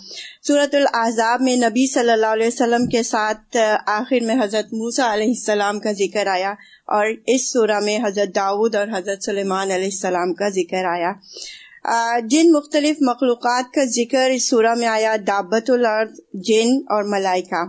صورت 0.47 0.75
الحضاب 0.75 1.41
میں 1.41 1.55
نبی 1.55 1.85
صلی 1.93 2.11
اللہ 2.11 2.33
علیہ 2.33 2.47
وسلم 2.47 2.85
کے 2.87 3.01
ساتھ 3.03 3.57
آخر 3.87 4.23
میں 4.25 4.35
حضرت 4.43 4.73
موسیٰ 4.73 5.11
علیہ 5.13 5.27
السلام 5.27 5.79
کا 5.79 5.91
ذکر 5.91 6.27
آیا 6.27 6.51
اور 6.87 7.07
اس 7.27 7.51
سورہ 7.51 7.79
میں 7.79 7.97
حضرت 8.03 8.35
داود 8.35 8.75
اور 8.75 8.87
حضرت 8.97 9.23
سلیمان 9.23 9.71
علیہ 9.71 9.91
السلام 9.93 10.33
کا 10.33 10.49
ذکر 10.49 10.85
آیا۔ 10.85 11.11
جن 12.29 12.51
مختلف 12.51 13.01
مخلوقات 13.01 13.73
کا 13.73 13.83
ذکر 13.95 14.29
اس 14.29 14.49
سورہ 14.49 14.73
میں 14.77 14.87
آیا 14.87 15.15
دعبت 15.27 15.69
الارض، 15.69 16.19
جن 16.47 16.77
اور 16.89 17.03
ملائکہ۔ 17.09 17.63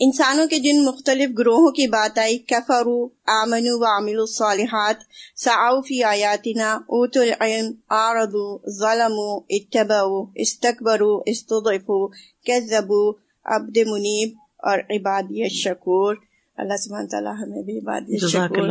انسانوں 0.00 0.46
کے 0.46 0.58
جن 0.58 0.84
مختلف 0.84 1.30
گروہوں 1.38 1.70
کی 1.70 1.86
بات 1.86 2.18
آئی 2.18 2.38
کفرو 2.38 3.08
آمنو 3.26 3.78
و 3.78 3.84
عامل 3.84 4.18
الصالحات 4.18 4.96
سعو 5.36 5.80
فی 5.80 6.02
آیاتنا 6.02 6.74
اوت 6.74 7.16
العلم 7.16 7.72
آردو 7.88 8.46
ظلمو 8.80 9.36
اتبعو 9.50 10.24
استکبرو 10.34 11.22
استضعفو 11.26 12.08
کذبو 12.46 13.10
عبد 13.44 13.78
منیب 13.86 14.36
اور 14.58 14.78
عبادی 14.90 15.42
الشکور۔ 15.42 16.14
اللہ 16.58 16.76
سبحانہ 16.76 17.08
تعالیٰ 17.08 17.32
ہمیں 17.32 17.62
بھی 17.62 17.78
عبادی 17.78 18.14
الشکور 18.22 18.68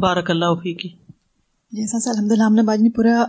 بارک 0.00 0.30
اللہ 0.30 0.54
فیکی 0.62 1.03
جیسا 1.74 1.98
سر 2.00 2.10
الحمد 2.10 2.32
للہ 2.32 2.42
ہم 2.42 2.54
نے 2.54 2.62
بعد 2.62 2.78
میں 2.78 2.90
پورا 2.90 3.22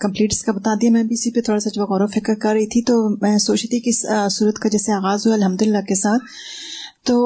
کمپلیٹ 0.00 0.32
اس 0.32 0.42
کا 0.44 0.52
بتا 0.52 0.74
دیا۔ 0.82 0.90
میں 0.90 1.02
بھی 1.02 1.14
اسی 1.14 1.30
پہ 1.30 1.40
تھوڑا 1.40 1.60
سا 1.60 1.70
جب 1.74 1.82
غور 1.82 2.00
و 2.00 2.06
فکر 2.06 2.34
کر 2.34 2.52
رہی 2.52 2.66
تھی 2.66 2.82
تو 2.82 3.08
میں 3.22 3.36
سوچی 3.38 3.68
تھی 3.68 3.80
کہ 3.80 3.90
اس 3.90 4.04
صورت 4.36 4.58
کا 4.58 4.68
جیسے 4.68 4.92
آغاز 4.92 5.26
ہوا 5.26 5.34
الحمد 5.34 5.62
للہ 5.62 5.80
کے 5.88 5.94
ساتھ۔ 5.94 6.22
تو 7.06 7.16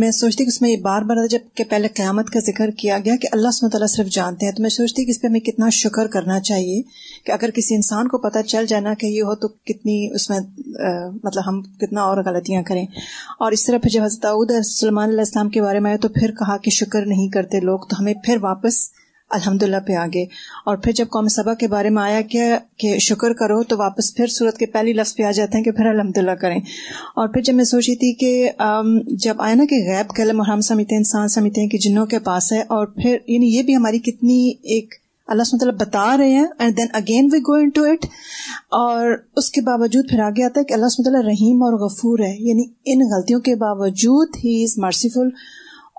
میں 0.00 0.10
سوچتی 0.10 0.44
کہ 0.44 0.48
اس 0.48 0.60
میں 0.62 0.70
یہ 0.70 0.76
بار 0.82 1.02
بار 1.02 1.26
جبکہ 1.30 1.64
پہلے 1.64 1.88
قیامت 1.88 2.30
کا 2.30 2.40
ذکر 2.46 2.70
کیا 2.78 2.98
گیا 3.04 3.16
کہ 3.22 3.28
اللہ 3.32 3.50
سمۃ 3.50 3.74
اللہ 3.74 3.86
صرف 3.86 4.06
جانتے 4.12 4.46
ہیں۔ 4.46 4.52
تو 4.52 4.62
میں 4.62 4.70
سوچتی 4.70 5.04
کہ 5.04 5.10
اس 5.10 5.20
پہ 5.20 5.26
ہمیں 5.26 5.40
کتنا 5.40 5.68
شکر 5.72 6.06
کرنا 6.06 6.40
چاہیے 6.40 6.80
کہ 7.24 7.32
اگر 7.32 7.50
کسی 7.50 7.74
انسان 7.74 8.08
کو 8.08 8.18
پتہ 8.18 8.42
چل 8.46 8.66
جائے 8.68 8.82
نا 8.82 8.94
کہ 8.94 9.06
یہ 9.06 9.22
ہو 9.22 9.34
تو 9.34 9.48
کتنی 9.48 9.98
اس 10.14 10.28
میں 10.30 10.40
مطلب 11.24 11.42
ہم 11.46 11.60
کتنا 11.80 12.02
اور 12.02 12.24
غلطیاں 12.26 12.62
کریں۔ 12.62 12.84
اور 13.38 13.52
اس 13.52 13.66
طرح 13.66 13.78
پھر 13.78 13.90
جب 13.90 14.02
حضرت 14.02 14.52
سلمان 14.66 15.08
علیہ 15.08 15.18
السلام 15.18 15.48
کے 15.48 15.62
بارے 15.62 15.80
میں 15.80 15.90
آئے 15.90 15.98
تو 15.98 16.08
پھر 16.08 16.30
کہا 16.30 16.56
کہ 16.56 16.70
شکر 16.70 17.06
نہیں 17.06 17.28
کرتے 17.28 17.60
لوگ، 17.60 17.78
تو 17.88 18.00
ہمیں 18.00 18.14
پھر 18.24 18.42
واپس 18.42 18.86
الحمد 19.30 19.62
للہ 19.62 19.76
پہ 19.86 19.94
آگے۔ 19.96 20.22
اور 20.66 20.76
پھر 20.76 20.92
جب 20.92 21.06
قوم 21.12 21.28
صبا 21.28 21.54
کے 21.54 21.68
بارے 21.68 21.90
میں 21.90 22.02
آیا 22.02 22.20
کیا 22.20 22.58
کہ 22.78 22.96
شکر 22.98 23.32
کرو 23.32 23.62
تو 23.62 23.76
واپس 23.78 24.14
پھر 24.16 24.26
صورت 24.26 24.58
کے 24.58 24.66
پہلی 24.66 24.92
لفظ 24.92 25.14
پہ 25.16 25.22
آ 25.22 25.30
جاتے 25.30 25.56
ہیں 25.56 25.64
کہ 25.64 25.70
پھر 25.72 25.86
الحمد 25.86 26.18
للہ 26.18 26.34
کریں۔ 26.40 26.58
اور 26.58 27.28
پھر 27.28 27.42
جب 27.42 27.54
میں 27.54 27.64
سوچی 27.64 27.94
تھی 27.96 28.12
کہ 28.14 28.50
جب 29.24 29.42
آیا 29.42 29.54
نا 29.54 29.64
کہ 29.70 29.76
غیب 29.88 30.14
قلم 30.16 30.40
اور 30.40 30.48
ہم 30.48 30.60
سمجھتے 30.60 30.94
ہیں، 30.94 31.00
انسان 31.00 31.28
سمجھتے 31.28 31.60
ہیں 31.60 31.68
کہ 31.68 31.78
جنوں 31.78 32.06
کے 32.06 32.18
پاس 32.18 32.52
ہے، 32.52 32.60
اور 32.60 32.86
پھر 32.86 33.16
یعنی 33.26 33.54
یہ 33.56 33.62
بھی 33.62 33.76
ہماری 33.76 33.98
کتنی 34.00 34.38
ایک 34.62 34.94
اللہ 35.28 35.42
سمۃ 35.42 35.72
بتا 35.80 36.16
رہے 36.16 36.30
ہیں 36.30 36.46
and 36.58 36.76
then 36.76 36.86
again 36.92 37.28
we 37.32 37.38
go 37.40 37.52
into 37.68 37.84
it 37.84 38.06
اور 38.78 39.12
اس 39.36 39.50
کے 39.50 39.60
باوجود 39.60 40.08
پھر 40.10 40.20
آگے 40.20 40.44
آتا 40.44 40.60
ہے 40.60 40.64
کہ 40.64 40.74
اللہ 40.74 40.88
سمۃ 40.88 41.06
اللہ 41.06 41.26
رحیم 41.26 41.62
اور 41.62 41.78
غفور 41.78 42.18
ہے۔ 42.18 42.34
یعنی 42.38 42.64
ان 42.86 43.06
غلطیوں 43.12 43.40
کے 43.40 43.54
باوجود 43.56 44.36
ہی 44.44 44.62
از 44.64 44.78
مرسیفل 44.78 45.28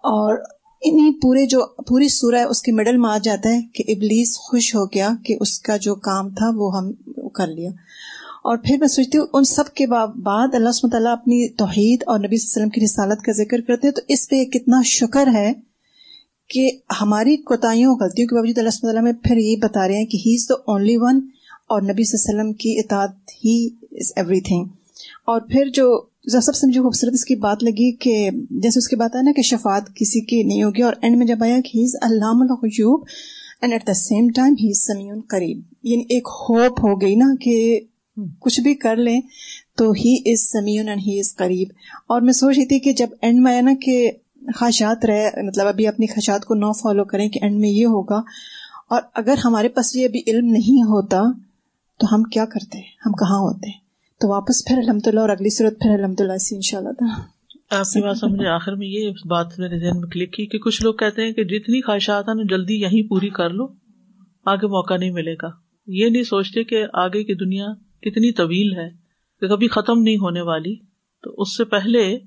اور 0.10 0.36
انہیں 0.82 1.12
پورے 1.22 1.46
جو 1.46 1.60
پوری 1.88 2.08
سورہ 2.08 2.44
اس 2.50 2.62
کے 2.62 2.72
مڈل 2.72 2.98
میں 2.98 3.10
آ 3.10 3.18
جاتا 3.18 3.50
ہے 3.50 3.62
کہ 3.74 3.84
ابلیس 3.88 4.38
خوش 4.38 4.76
ہو 4.76 4.86
گیا 4.86 5.10
کہ 5.26 5.36
اس 5.40 5.60
کا 5.60 5.78
جو 5.78 5.96
کام 5.96 6.30
تھا 6.30 6.50
وہ 6.56 6.78
ہم 6.78 6.92
کر 7.30 7.48
لیا۔ 7.48 7.70
اور 8.44 8.58
پھر 8.58 8.78
میں 8.80 8.88
سوچتی 8.88 9.18
ہوں 9.18 9.26
ان 9.34 9.44
سب 9.44 9.70
کے 9.70 9.88
بعد 9.88 10.56
اللہ 10.56 10.72
سمۃ 10.72 10.90
اللہ 10.94 11.10
اپنی 11.10 11.50
توحید 11.50 12.04
اور 12.08 12.20
نبی 12.20 12.38
صلی 12.38 12.48
اللہ 12.48 12.66
علیہ 12.66 12.68
وسلم 12.68 12.70
کی 12.70 12.82
رسالت 12.82 13.22
کا 13.22 13.32
ذکر 13.32 13.62
کرتے 13.62 13.92
تو 13.92 14.02
اس 14.08 14.30
پہ 14.30 14.46
کتنا 14.46 14.82
شکر 14.82 15.28
ہے 15.34 15.54
کہ 16.50 16.72
ہماری 17.02 17.38
کوتاہیوں 17.38 17.96
غلطیوں 17.96 18.28
کے 18.28 18.36
باوجود 18.36 18.58
اللہ 18.58 18.86
اللہ 18.86 19.02
میں 19.02 19.14
پھر 19.14 19.38
یہ 19.38 19.56
بتا 19.56 19.88
رہے 19.88 19.98
ہیں 19.98 20.06
کہ 20.06 20.18
ہی 20.18 20.36
از 20.36 20.50
دا 20.50 20.54
اونلی 20.54 20.98
ون 20.98 21.20
اور 21.68 21.82
نبی 21.82 22.04
صلی 22.04 22.18
اللہ 22.20 22.32
علیہ 22.32 22.42
وسلم 22.42 22.54
کی 22.54 22.80
اطاعت 22.80 23.30
ہی 23.46 23.70
از 23.92 24.12
ایوری 24.16 24.42
تھنگ 24.42 24.66
اور 25.26 25.42
پھر 25.42 25.70
جو 25.74 26.02
سب 26.28 26.56
سے 26.56 26.68
مجھے 26.68 26.82
خوبصورت 26.82 27.14
اس 27.14 27.24
کی 27.26 27.36
بات 27.40 27.64
لگی 27.64 27.92
کہ 28.02 28.30
جیسے 28.62 28.80
اس 28.80 28.88
کی 28.88 28.96
بات 28.96 29.16
ہے 29.16 29.22
نا 29.22 29.32
کہ 29.36 29.42
شفات 29.42 29.94
کسی 29.96 30.22
کی 30.22 30.42
نہیں 30.44 30.64
ہوگی، 30.64 30.82
اور 30.82 30.94
اینڈ 31.02 31.18
میں 31.18 31.26
جب 31.28 31.44
آیا 31.44 31.60
کہ 31.66 31.78
ہی 31.78 31.84
علام 32.04 32.42
الغیوب 32.42 33.04
and 33.62 33.74
at 33.74 33.88
the 33.88 33.94
same 33.96 34.30
time 34.36 34.54
ہی 34.62 34.74
سمیون 34.76 35.22
قریب 35.30 35.62
یعنی 35.84 36.04
ایک 36.10 36.28
ہوپ 36.40 36.80
ہو 36.84 36.96
گئی 37.02 37.16
نا 37.16 37.34
کہ 37.42 37.80
کچھ 38.42 38.60
بھی 38.62 38.74
کر 38.76 38.96
لیں 38.98 39.20
تو 39.78 39.92
ہی 39.94 40.16
از 40.26 40.48
سمیون 40.52 40.90
اینڈ 40.90 41.02
ہی 41.08 41.20
از 41.20 41.34
قریب 41.36 41.70
اور 42.08 42.22
میں 42.22 42.34
سوچ 42.34 42.58
رہی 42.58 42.66
تھی 42.66 42.80
کہ 42.80 42.94
جب 42.94 43.16
اینڈ 43.22 43.42
میں 43.42 43.52
آیا 43.52 43.62
نا 43.62 43.74
کہ 43.82 44.12
خواہشات 44.60 45.06
رہے 45.06 45.44
مطلب 45.44 45.68
ابھی 45.68 45.88
اپنی 45.88 46.08
خواہشات 46.08 46.46
کو 46.46 46.56
نو 46.56 46.72
فالو 46.74 47.06
کریں 47.06 47.28
کہ 47.30 47.40
اینڈ 47.42 47.60
میں 47.60 47.70
یہ 47.70 47.86
ہوگا، 47.88 48.22
اور 48.90 49.02
اگر 49.14 49.46
ہمارے 49.46 49.70
پاس 49.70 49.96
یہ 49.96 50.08
ابھی 50.08 50.22
علم 50.28 50.52
نہیں 50.52 50.84
ہوتا 50.86 51.22
تو 52.00 52.14
ہم 52.14 52.24
کیا 52.26 52.46
کرتے؟ 52.46 52.80
ہم 53.06 53.12
کہاں 53.14 53.40
ہوتے؟ 53.40 53.70
ہیں 53.70 53.84
تو 54.26 54.30
واپس 54.30 54.66
پھر 54.66 54.78
الحمد 54.78 55.08
للہ 55.08 55.20
اور 55.20 55.30
اگلی 55.30 55.50
صورت 55.50 55.80
پھر 55.80 55.90
الحمد 55.90 56.22
للہ 56.22 56.38
سے 56.38 56.56
ان 56.56 56.62
شاء 56.62 56.78
اللہ 56.78 57.04
آپ 57.70 57.86
کی 57.86 58.02
بات 58.02 58.24
مجھے 58.24 58.48
آخر 58.48 58.76
میں 58.76 58.88
یہ 58.88 59.12
بات 59.26 59.60
میرے 59.60 59.80
ذہن 59.80 60.00
میں 60.00 60.10
کلک 60.10 60.34
کی 60.34 60.46
کہ 60.46 60.58
کچھ 60.58 60.84
لوگ 60.84 60.94
کہتے 60.94 61.22
ہیں 61.22 61.32
کہ 61.32 61.44
جتنی 61.44 61.82
خواہشات 61.82 62.28
ہیں 62.28 62.36
نا 62.36 62.44
جلدی 62.50 62.82
یہیں 62.82 63.10
پوری 63.10 63.30
کر 63.30 63.50
لو 63.50 63.68
آگے 64.46 64.68
موقع 64.68 64.98
نہیں 64.98 65.12
ملے 65.12 65.34
گا۔ 65.34 65.48
یہ 65.88 66.10
نہیں 66.10 66.24
سوچتے 66.24 66.64
کہ 66.64 66.86
آگے 66.94 67.24
کی 67.24 67.34
دنیا 67.34 67.66
کتنی 68.02 68.32
طویل 68.32 68.76
ہے 68.78 68.90
کہ 69.42 69.48
کبھی 69.48 69.68
ختم 69.68 70.02
نہیں 70.02 70.18
ہونے 70.18 70.42
والی۔ 70.42 70.76
تو 71.24 71.36
اس 71.38 71.58
سے 71.58 71.66
پہلے 71.66 72.18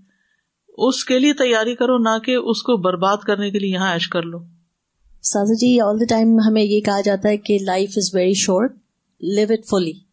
اس 0.79 1.05
کے 1.05 1.19
لیے 1.19 1.33
تیاری 1.33 1.75
کرو 1.75 1.99
نہ 1.99 2.19
کہ 2.19 2.35
اس 2.35 2.63
کو 2.63 2.77
برباد 2.77 3.17
کرنے 3.17 3.51
کے 3.51 3.59
لیے 3.59 3.71
یہاں 3.71 3.93
ایش 3.93 4.09
کر 4.09 4.23
لو۔ 4.23 4.39
سازا 5.23 5.55
جی 5.55 5.81
آل 5.81 6.01
دا 6.01 6.05
ٹائم 6.09 6.39
ہمیں 6.49 6.63
یہ 6.63 6.81
کہا 6.81 7.01
جاتا 7.01 7.29
ہے 7.29 7.37
کہ 7.37 7.59
life 7.67 7.91
is 7.97 8.15
very 8.15 8.35
short 8.35 8.73
live 9.21 9.47
it 9.51 9.65
fully 9.71 10.08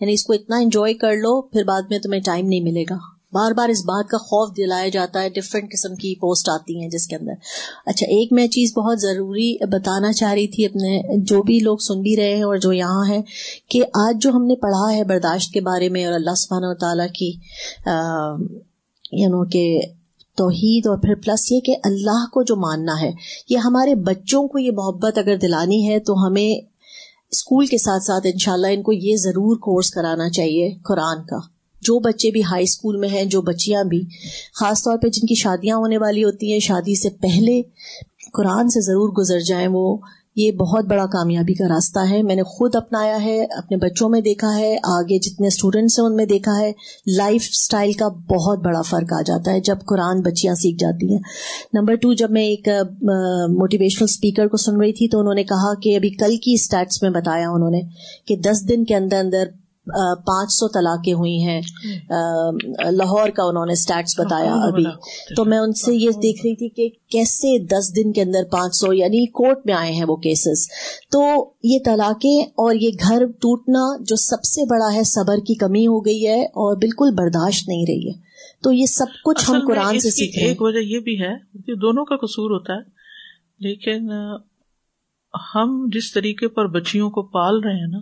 یعنی 0.00 0.12
اس 0.12 0.24
کو 0.24 0.32
اتنا 0.32 0.56
انجوائے 0.56 0.94
کر 0.94 1.16
لو، 1.16 1.40
پھر 1.42 1.64
بعد 1.64 1.82
میں 1.90 1.98
تمہیں 1.98 2.20
ٹائم 2.20 2.46
نہیں 2.46 2.60
ملے 2.60 2.84
گا۔ 2.90 2.96
بار 3.32 3.52
بار 3.52 3.68
اس 3.68 3.84
بات 3.84 4.08
کا 4.08 4.18
خوف 4.18 4.56
دلایا 4.56 4.88
جاتا 4.88 5.22
ہے 5.22 5.28
ڈفرینٹ 5.28 5.72
قسم 5.72 5.94
کی 5.94 6.14
پوسٹ 6.14 6.48
آتی 6.48 6.80
ہیں 6.80 6.88
جس 6.90 7.06
کے 7.06 7.16
اندر۔ 7.16 7.32
اچھا 7.86 8.06
ایک 8.06 8.32
میں 8.32 8.46
چیز 8.46 8.72
بہت 8.76 9.00
ضروری 9.00 9.56
بتانا 9.66 10.12
چاہ 10.12 10.32
رہی 10.32 10.46
تھی 10.46 10.64
اپنے 10.66 11.00
جو 11.24 11.42
بھی 11.42 11.58
لوگ 11.60 11.78
سن 11.78 12.00
بھی 12.02 12.16
رہے 12.16 12.36
ہیں 12.36 12.42
اور 12.42 12.56
جو 12.56 12.72
یہاں 12.72 13.04
ہیں 13.08 13.22
کہ 13.68 13.82
آج 13.94 14.22
جو 14.22 14.30
ہم 14.30 14.46
نے 14.46 14.54
پڑھا 14.54 14.94
ہے 14.94 15.04
برداشت 15.04 15.52
کے 15.52 15.60
بارے 15.60 15.88
میں 15.88 16.04
اور 16.06 16.14
اللہ 16.14 16.34
سبحانہ 16.34 16.66
و 16.66 16.74
تعالیٰ 16.74 17.06
کی 17.08 17.32
یو 19.12 19.28
نو 19.28 19.44
کہ 19.44 19.80
توحید 20.38 20.86
اور 20.86 20.98
پھر 20.98 21.14
پلس 21.14 21.52
یہ 21.52 21.60
کہ 21.60 21.76
اللہ 21.84 22.24
کو 22.32 22.42
جو 22.42 22.56
ماننا 22.56 23.00
ہے، 23.00 23.10
یہ 23.50 23.58
ہمارے 23.58 23.94
بچوں 23.94 24.48
کو 24.48 24.58
یہ 24.58 24.70
محبت 24.72 25.18
اگر 25.18 25.36
دلانی 25.36 25.88
ہے 25.88 25.98
تو 25.98 26.26
ہمیں 26.26 26.67
اسکول 27.30 27.66
کے 27.66 27.78
ساتھ 27.78 28.02
ساتھ 28.02 28.26
انشاءاللہ 28.32 28.66
ان 28.66 28.82
کو 28.82 28.92
یہ 28.92 29.16
ضرور 29.16 29.56
کورس 29.56 29.90
کرانا 29.90 30.30
چاہیے 30.30 30.74
قرآن 30.84 31.26
کا۔ 31.26 31.36
جو 31.82 31.98
بچے 31.98 32.30
بھی 32.30 32.42
ہائی 32.42 32.64
اسکول 32.64 32.96
میں 32.96 33.08
ہیں، 33.08 33.24
جو 33.24 33.42
بچیاں 33.42 33.84
بھی، 33.84 34.04
خاص 34.54 34.82
طور 34.82 34.98
پہ 34.98 35.08
جن 35.08 35.26
کی 35.26 35.34
شادیاں 35.34 35.76
ہونے 35.76 35.98
والی 35.98 36.24
ہوتی 36.24 36.52
ہیں، 36.52 36.58
شادی 36.58 37.00
سے 37.00 37.10
پہلے 37.10 37.62
قرآن 38.32 38.68
سے 38.68 38.80
ضرور 38.80 39.08
گزر 39.08 39.40
جائیں 39.40 39.68
وہ۔ 39.70 39.96
یہ 40.36 40.52
بہت 40.52 40.84
بڑا 40.84 41.06
کامیابی 41.06 41.54
کا 41.54 41.64
راستہ 41.68 42.00
ہے۔ 42.10 42.22
میں 42.22 42.34
نے 42.34 42.42
خود 42.42 42.74
اپنایا 42.74 43.22
ہے، 43.24 43.44
اپنے 43.56 43.76
بچوں 43.76 44.08
میں 44.08 44.20
دیکھا 44.20 44.56
ہے، 44.56 44.76
آگے 44.84 45.18
جتنے 45.18 45.46
اسٹوڈینٹس 45.46 45.98
ہیں 45.98 46.06
ان 46.06 46.16
میں 46.16 46.26
دیکھا 46.26 46.58
ہے۔ 46.60 46.72
لائف 47.16 47.48
اسٹائل 47.52 47.92
کا 47.92 48.08
بہت 48.08 48.58
بڑا 48.58 48.82
فرق 48.82 49.12
آ 49.12 49.20
جاتا 49.22 49.52
ہے 49.52 49.60
جب 49.60 49.78
قرآن 49.86 50.20
بچیاں 50.20 50.54
سیکھ 50.54 50.76
جاتی 50.78 51.12
ہیں۔ 51.12 51.20
نمبر 51.72 51.94
ٹو 51.94 52.12
جب 52.12 52.30
میں 52.30 52.44
ایک 52.44 52.68
موٹیویشنل 53.52 54.04
اسپیکر 54.04 54.46
کو 54.46 54.56
سن 54.56 54.80
رہی 54.80 54.92
تھی 54.92 55.08
تو 55.08 55.20
انہوں 55.20 55.34
نے 55.34 55.44
کہا 55.44 55.74
کہ 55.74 55.96
ابھی 55.96 56.10
کل 56.10 56.36
کی 56.36 56.54
اسٹیٹس 56.54 57.02
میں 57.02 57.10
بتایا 57.10 57.50
انہوں 57.50 57.70
نے 57.70 57.80
کہ 58.26 58.36
دس 58.36 58.68
دن 58.68 58.84
کے 58.84 58.94
اندر 58.94 59.16
اندر 59.16 59.44
پانچ 60.26 60.52
سو 60.52 60.68
طلاقیں 60.68 61.12
ہوئی 61.12 61.42
ہیں۔ 61.42 61.60
لاہور 62.90 63.28
کا 63.28 63.42
انہوں 63.42 63.66
نے 63.66 63.72
اسٹیٹس 63.72 64.20
بتایا 64.20 64.54
ابھی۔ 64.54 64.84
تو 65.36 65.44
میں 65.44 65.58
ان 65.58 65.72
سے 65.72 65.94
یہ 65.94 66.10
دیکھ 66.10 66.40
رہی 66.44 66.56
تھی 66.56 66.68
کہ 66.68 66.88
کیسے 67.10 67.58
دس 67.58 67.96
دن 67.96 68.12
کے 68.12 68.22
اندر 68.22 68.44
پانچ 68.50 68.76
سو 68.76 68.92
یعنی 68.92 69.26
کورٹ 69.26 69.58
میں 69.64 69.74
آئے 69.74 69.92
ہیں 69.92 70.04
وہ 70.08 70.16
کیسز 70.16 70.68
تو 71.12 71.50
یہ 71.62 71.78
طلاقیں 71.84 72.42
اور 72.42 72.74
یہ 72.74 72.90
گھر 73.08 73.26
ٹوٹنا 73.26 74.02
جو 74.02 74.16
سب 74.16 74.44
سے 74.44 74.64
بڑا 74.70 74.94
ہے 74.94 75.02
صبر 75.02 75.36
کی 75.36 75.54
کمی 75.54 75.86
ہو 75.86 76.06
گئی 76.06 76.26
ہے 76.26 76.44
اور 76.44 76.76
بالکل 76.76 77.14
برداشت 77.14 77.68
نہیں 77.68 77.84
رہی 77.88 78.08
ہے۔ 78.08 78.12
تو 78.62 78.72
یہ 78.72 78.86
سب 78.86 79.06
کچھ 79.24 79.50
ہم 79.50 79.60
قرآن 79.66 79.98
سے 79.98 80.10
سیکھیں 80.10 80.48
ایک 80.48 80.62
وجہ 80.62 80.78
یہ 80.78 80.98
بھی 80.98 81.20
ہے 81.20 81.62
کہ 81.66 81.74
دونوں 81.74 82.04
کا 82.04 82.16
قصور 82.16 82.50
ہوتا 82.50 82.72
ہے۔ 82.72 82.98
لیکن 83.58 84.10
ہم 85.54 85.88
جس 85.92 86.12
طریقے 86.12 86.48
پر 86.48 86.66
بچیوں 86.66 87.10
کو 87.10 87.22
پال 87.22 87.60
رہے 87.60 87.72
ہیں 87.72 87.86
نا 87.86 87.98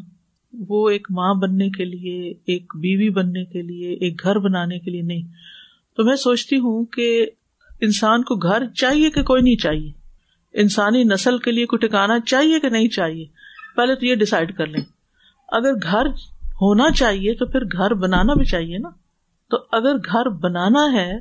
وہ 0.69 0.91
ایک 0.91 1.07
ماں 1.11 1.35
بننے 1.35 1.71
کے 1.71 1.85
لیے، 1.85 2.35
ایک 2.47 2.73
بیوی 2.75 3.11
بننے 3.11 3.45
کے 3.45 3.63
لیے، 3.63 3.93
ایک 3.93 4.23
گھر 4.23 4.39
بنانے 4.39 4.79
کے 4.79 4.91
لیے 4.91 5.03
نہیں۔ 5.03 5.23
تو 5.97 6.05
میں 6.05 6.17
سوچتی 6.17 6.57
ہوں 6.57 6.85
کہ 6.85 7.27
انسان 7.81 8.23
کو 8.23 8.37
گھر 8.37 8.67
چاہیے 8.67 9.11
کہ 9.11 9.23
کوئی 9.23 9.43
نہیں 9.43 9.57
چاہیے؟ 9.57 9.93
انسانی 10.53 11.05
نسل 11.05 11.39
کے 11.39 11.53
لیے 11.53 11.67
کوئی 11.67 11.89
ٹکانا 11.89 12.21
چاہیے 12.21 12.61
کہ 12.61 12.69
نہیں 12.69 12.89
چاہیے؟ 12.89 13.27
پہلے 13.77 13.95
تو 13.95 14.07
یہ 14.07 14.15
ڈسائڈ 14.15 14.57
کر 14.57 14.67
لیں۔ 14.67 14.85
اگر 15.49 15.73
گھر 15.73 16.07
ہونا 16.61 16.91
چاہیے 16.91 17.35
تو 17.35 17.47
پھر 17.47 17.65
گھر 17.65 17.95
بنانا 17.95 18.35
بھی 18.35 18.45
چاہیے 18.45 18.79
نا۔ 18.79 18.89
تو 19.51 19.57
اگر 19.73 19.97
گھر 19.97 20.29
بنانا 20.29 20.93
ہے 20.93 21.13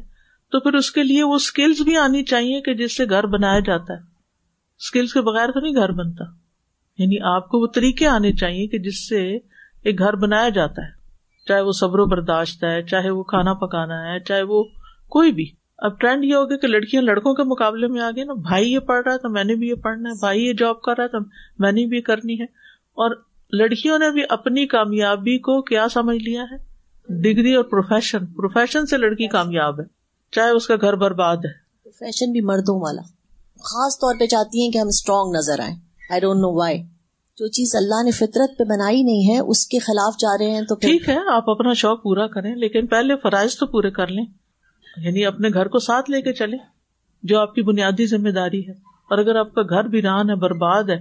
تو 0.51 0.59
پھر 0.59 0.73
اس 0.73 0.91
کے 0.91 1.03
لیے 1.03 1.23
وہ 1.23 1.35
اسکلس 1.35 1.81
بھی 1.81 1.97
آنی 1.97 2.23
چاہیے 2.23 2.61
کہ 2.61 2.73
جس 2.73 2.97
سے 2.97 3.05
گھر 3.09 3.25
بنایا 3.25 3.59
جاتا 3.59 3.93
ہے۔ 3.93 3.99
اسکلس 4.77 5.13
کے 5.13 5.21
بغیر 5.21 5.51
تو 5.51 5.59
نہیں 5.59 5.75
گھر 5.75 5.91
بنتا۔ 5.91 6.44
یعنی 6.97 7.21
آپ 7.21 7.49
کو 7.49 7.59
وہ 7.59 7.67
طریقے 7.67 8.07
آنے 8.07 8.33
چاہیے 8.33 8.67
کہ 8.67 8.79
جس 8.79 9.09
سے 9.09 9.35
ایک 9.83 9.99
گھر 9.99 10.15
بنایا 10.15 10.49
جاتا 10.49 10.81
ہے۔ 10.81 11.05
چاہے 11.47 11.61
وہ 11.61 11.71
صبر 11.71 11.99
و 11.99 12.05
برداشت 12.05 12.63
ہے، 12.63 12.83
چاہے 12.83 13.09
وہ 13.09 13.23
کھانا 13.23 13.53
پکانا 13.53 14.13
ہے، 14.13 14.19
چاہے 14.19 14.41
وہ 14.41 14.63
کوئی 15.09 15.31
بھی۔ 15.31 15.51
اب 15.77 15.99
ٹرینڈ 15.99 16.25
یہ 16.25 16.35
ہوگا 16.35 16.57
کہ 16.57 16.67
لڑکیاں 16.67 17.01
لڑکوں 17.01 17.33
کے 17.33 17.43
مقابلے 17.43 17.87
میں 17.87 18.01
آ 18.01 18.09
گئی 18.15 18.23
نا، 18.23 18.33
بھائی 18.33 18.73
یہ 18.73 18.79
پڑھ 18.79 19.03
رہا 19.05 19.13
ہے 19.13 19.17
تو 19.17 19.29
میں 19.29 19.43
نے 19.43 19.55
بھی 19.55 19.69
یہ 19.69 19.73
پڑھنا 19.73 20.09
ہے، 20.09 20.13
بھائی 20.19 20.45
یہ 20.45 20.53
جاب 20.53 20.81
کر 20.81 20.93
رہا 20.97 21.03
ہے 21.03 21.09
تو 21.09 21.17
میں 21.59 21.71
نے 21.71 21.85
بھی 21.85 22.01
کرنی 22.01 22.39
ہے۔ 22.39 22.43
اور 22.93 23.23
لڑکیوں 23.51 23.99
نے 23.99 24.11
بھی 24.11 24.21
اپنی 24.29 24.67
کامیابی 24.67 25.37
کو 25.37 25.61
کیا 25.61 25.87
سمجھ 25.89 26.17
لیا 26.17 26.43
ہے؟ 26.51 26.57
ڈگری 27.21 27.53
اور 27.53 27.63
پروفیشن 27.63 28.25
پروفیشن 28.25 28.85
سے 28.85 28.97
لڑکی 28.97 29.27
کامیاب 29.27 29.79
ہے، 29.79 29.85
چاہے 30.31 30.49
اس 30.49 30.67
کا 30.67 30.75
گھر 30.81 30.95
برباد 30.95 31.37
ہے۔ 31.37 31.51
پروفیشن 31.83 32.31
بھی 32.31 32.41
مردوں 32.41 32.81
والا۔ 32.81 33.01
خاص 33.57 33.97
طور 33.97 34.15
پہ 34.19 34.25
چاہتی 34.25 34.63
ہیں 34.63 34.71
کہ 34.71 34.77
ہم 34.77 34.87
اسٹرانگ 34.87 35.35
نظر 35.35 35.59
آئیں۔ 35.59 35.84
آئی 36.09 36.21
ڈونٹ 36.21 36.39
نو 36.39 36.53
وائی 36.57 36.77
جو 37.37 37.47
چیز 37.47 37.75
اللہ 37.75 38.03
نے 38.03 38.11
فطرت 38.11 38.57
پہ 38.57 38.63
بنائی 38.63 39.03
نہیں 39.03 39.33
ہے 39.33 39.39
اس 39.39 39.67
کے 39.67 39.79
خلاف 39.79 40.13
جا 40.19 40.37
رہے 40.37 40.51
ہیں 40.51 40.61
تو 40.61 40.75
ٹھیک 40.75 41.09
ہے 41.09 41.17
آپ 41.33 41.49
اپنا 41.49 41.73
شوق 41.73 42.03
پورا 42.03 42.27
کریں 42.27 42.55
لیکن 42.55 42.87
پہلے 42.87 43.15
فرائض 43.23 43.55
تو 43.57 43.65
پورے 43.65 43.91
کر 43.91 44.07
لیں۔ 44.07 44.25
یعنی 44.97 45.25
اپنے 45.25 45.49
گھر 45.53 45.67
کو 45.67 45.79
ساتھ 45.79 46.11
لے 46.11 46.21
کے 46.21 46.33
چلے 46.33 46.57
جو 47.23 47.39
آپ 47.39 47.55
کی 47.55 47.61
بنیادی 47.61 48.05
ذمہ 48.05 48.29
داری 48.29 48.67
ہے۔ 48.67 48.71
اور 49.09 49.17
اگر 49.17 49.35
آپ 49.35 49.53
کا 49.53 49.61
گھر 49.61 49.87
ویران 49.91 50.29
ہے 50.29 50.35
برباد 50.35 50.83
ہے 50.83 50.97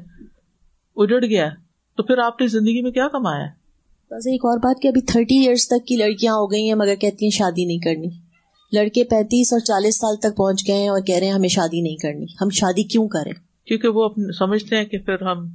اجڑ 0.97 1.25
گیا 1.25 1.49
تو 1.97 2.03
پھر 2.03 2.19
آپ 2.19 2.41
نے 2.41 2.47
زندگی 2.47 2.83
میں 2.83 2.91
کیا 2.91 3.09
کمایا 3.09 3.45
ہے؟ 3.45 3.65
بس 4.11 4.27
ایک 4.27 4.45
اور 4.45 4.59
بات 4.59 4.83
کہ 4.83 4.89
ابھی 4.89 5.01
تھرٹی 5.01 5.39
ایئرس 5.39 5.69
تک 5.69 5.87
کی 5.87 5.97
لڑکیاں 5.97 6.35
ہو 6.35 6.51
گئی 6.53 6.67
ہیں 6.67 6.75
مگر 6.75 6.95
کہتی 6.95 7.25
ہیں 7.25 7.31
شادی 7.31 7.65
نہیں 7.65 7.79
کرنی۔ 7.79 8.09
لڑکے 8.73 9.05
پینتیس 9.05 9.53
اور 9.53 9.61
چالیس 9.61 9.97
سال 9.97 10.17
تک 10.17 10.37
پہنچ 10.37 10.69
گئے 10.69 10.77
ہیں 10.77 10.89
اور 10.89 11.01
کہہ 11.01 11.15
رہے 11.15 11.27
ہیں 11.27 11.35
ہمیں 11.35 11.49
شادی 11.49 11.81
نہیں 11.81 11.97
کرنی۔ 11.97 12.27
ہم 12.41 12.51
شادی 12.51 12.83
کیوں 12.83 13.09
کریں؟ 13.09 13.33
کیونکہ 13.67 13.89
وہ 13.89 14.09
سمجھتے 14.39 14.77
ہیں 14.77 14.85
کہ 14.85 14.99
پھر 14.99 15.23
ہم 15.23 15.49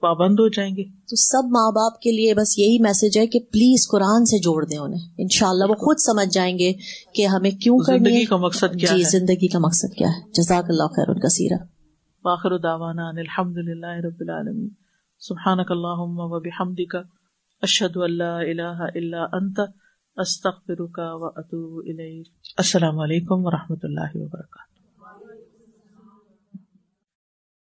پابند 0.00 0.32
ہو 0.32 0.48
جائیں 0.48 0.76
گے۔ 0.76 0.84
تو 0.84 1.16
سب 1.16 1.42
ماں 1.44 1.70
باپ 1.70 2.00
کے 2.00 2.12
لیے 2.12 2.34
بس 2.34 2.58
یہی 2.58 2.78
میسج 2.78 3.18
ہے 3.18 3.26
کہ 3.26 3.38
پلیز 3.38 3.88
قرآن 3.88 4.24
سے 4.24 4.38
جوڑ 4.38 4.64
دیں 4.64 4.78
انہیں۔ 4.78 5.08
ان 5.18 5.28
شاء 5.28 5.48
اللہ 5.48 5.64
وہ 5.64 5.74
خود 5.74 5.96
سمجھ 5.98 6.34
جائیں 6.34 6.58
گے 6.58 6.72
کہ 7.14 7.26
ہمیں 7.26 7.50
کیوں 7.50 7.78
زندگی 7.86 8.24
کا 8.24 8.36
مقصد 8.36 8.80
کیا 8.80 8.96
جی 8.96 9.02
زندگی 9.02 9.48
کا 9.48 9.58
مقصد 9.58 9.96
کیا 9.98 10.08
ہے۔ 10.08 10.30
جزاک 10.32 10.64
اللہ 10.68 10.86
خیر 10.86 11.08
ان 11.08 11.20
کا 11.20 11.28
سیرا 11.28 11.64
باخر 12.24 12.58
داوانا 12.58 13.08
الحمد 13.08 13.56
للہ 13.56 14.06
رب 14.06 14.20
العالمین۔ 14.20 14.68
سبحان 15.18 15.58
اللہم 15.60 16.18
و 16.18 16.40
بحمدک 16.40 16.96
اشہد 17.62 17.96
اللہ 17.96 18.22
الہ 18.22 18.86
الا 18.94 19.26
انت 19.32 19.60
استغفرک 20.16 20.98
و 20.98 21.26
اتوب 21.26 21.82
الیک۔ 21.86 22.28
السلام 22.56 22.98
علیکم 22.98 23.46
و 23.46 23.50
رحمۃ 23.50 23.82
اللہ 23.82 24.10
وبرکاتہ۔ 24.14 24.85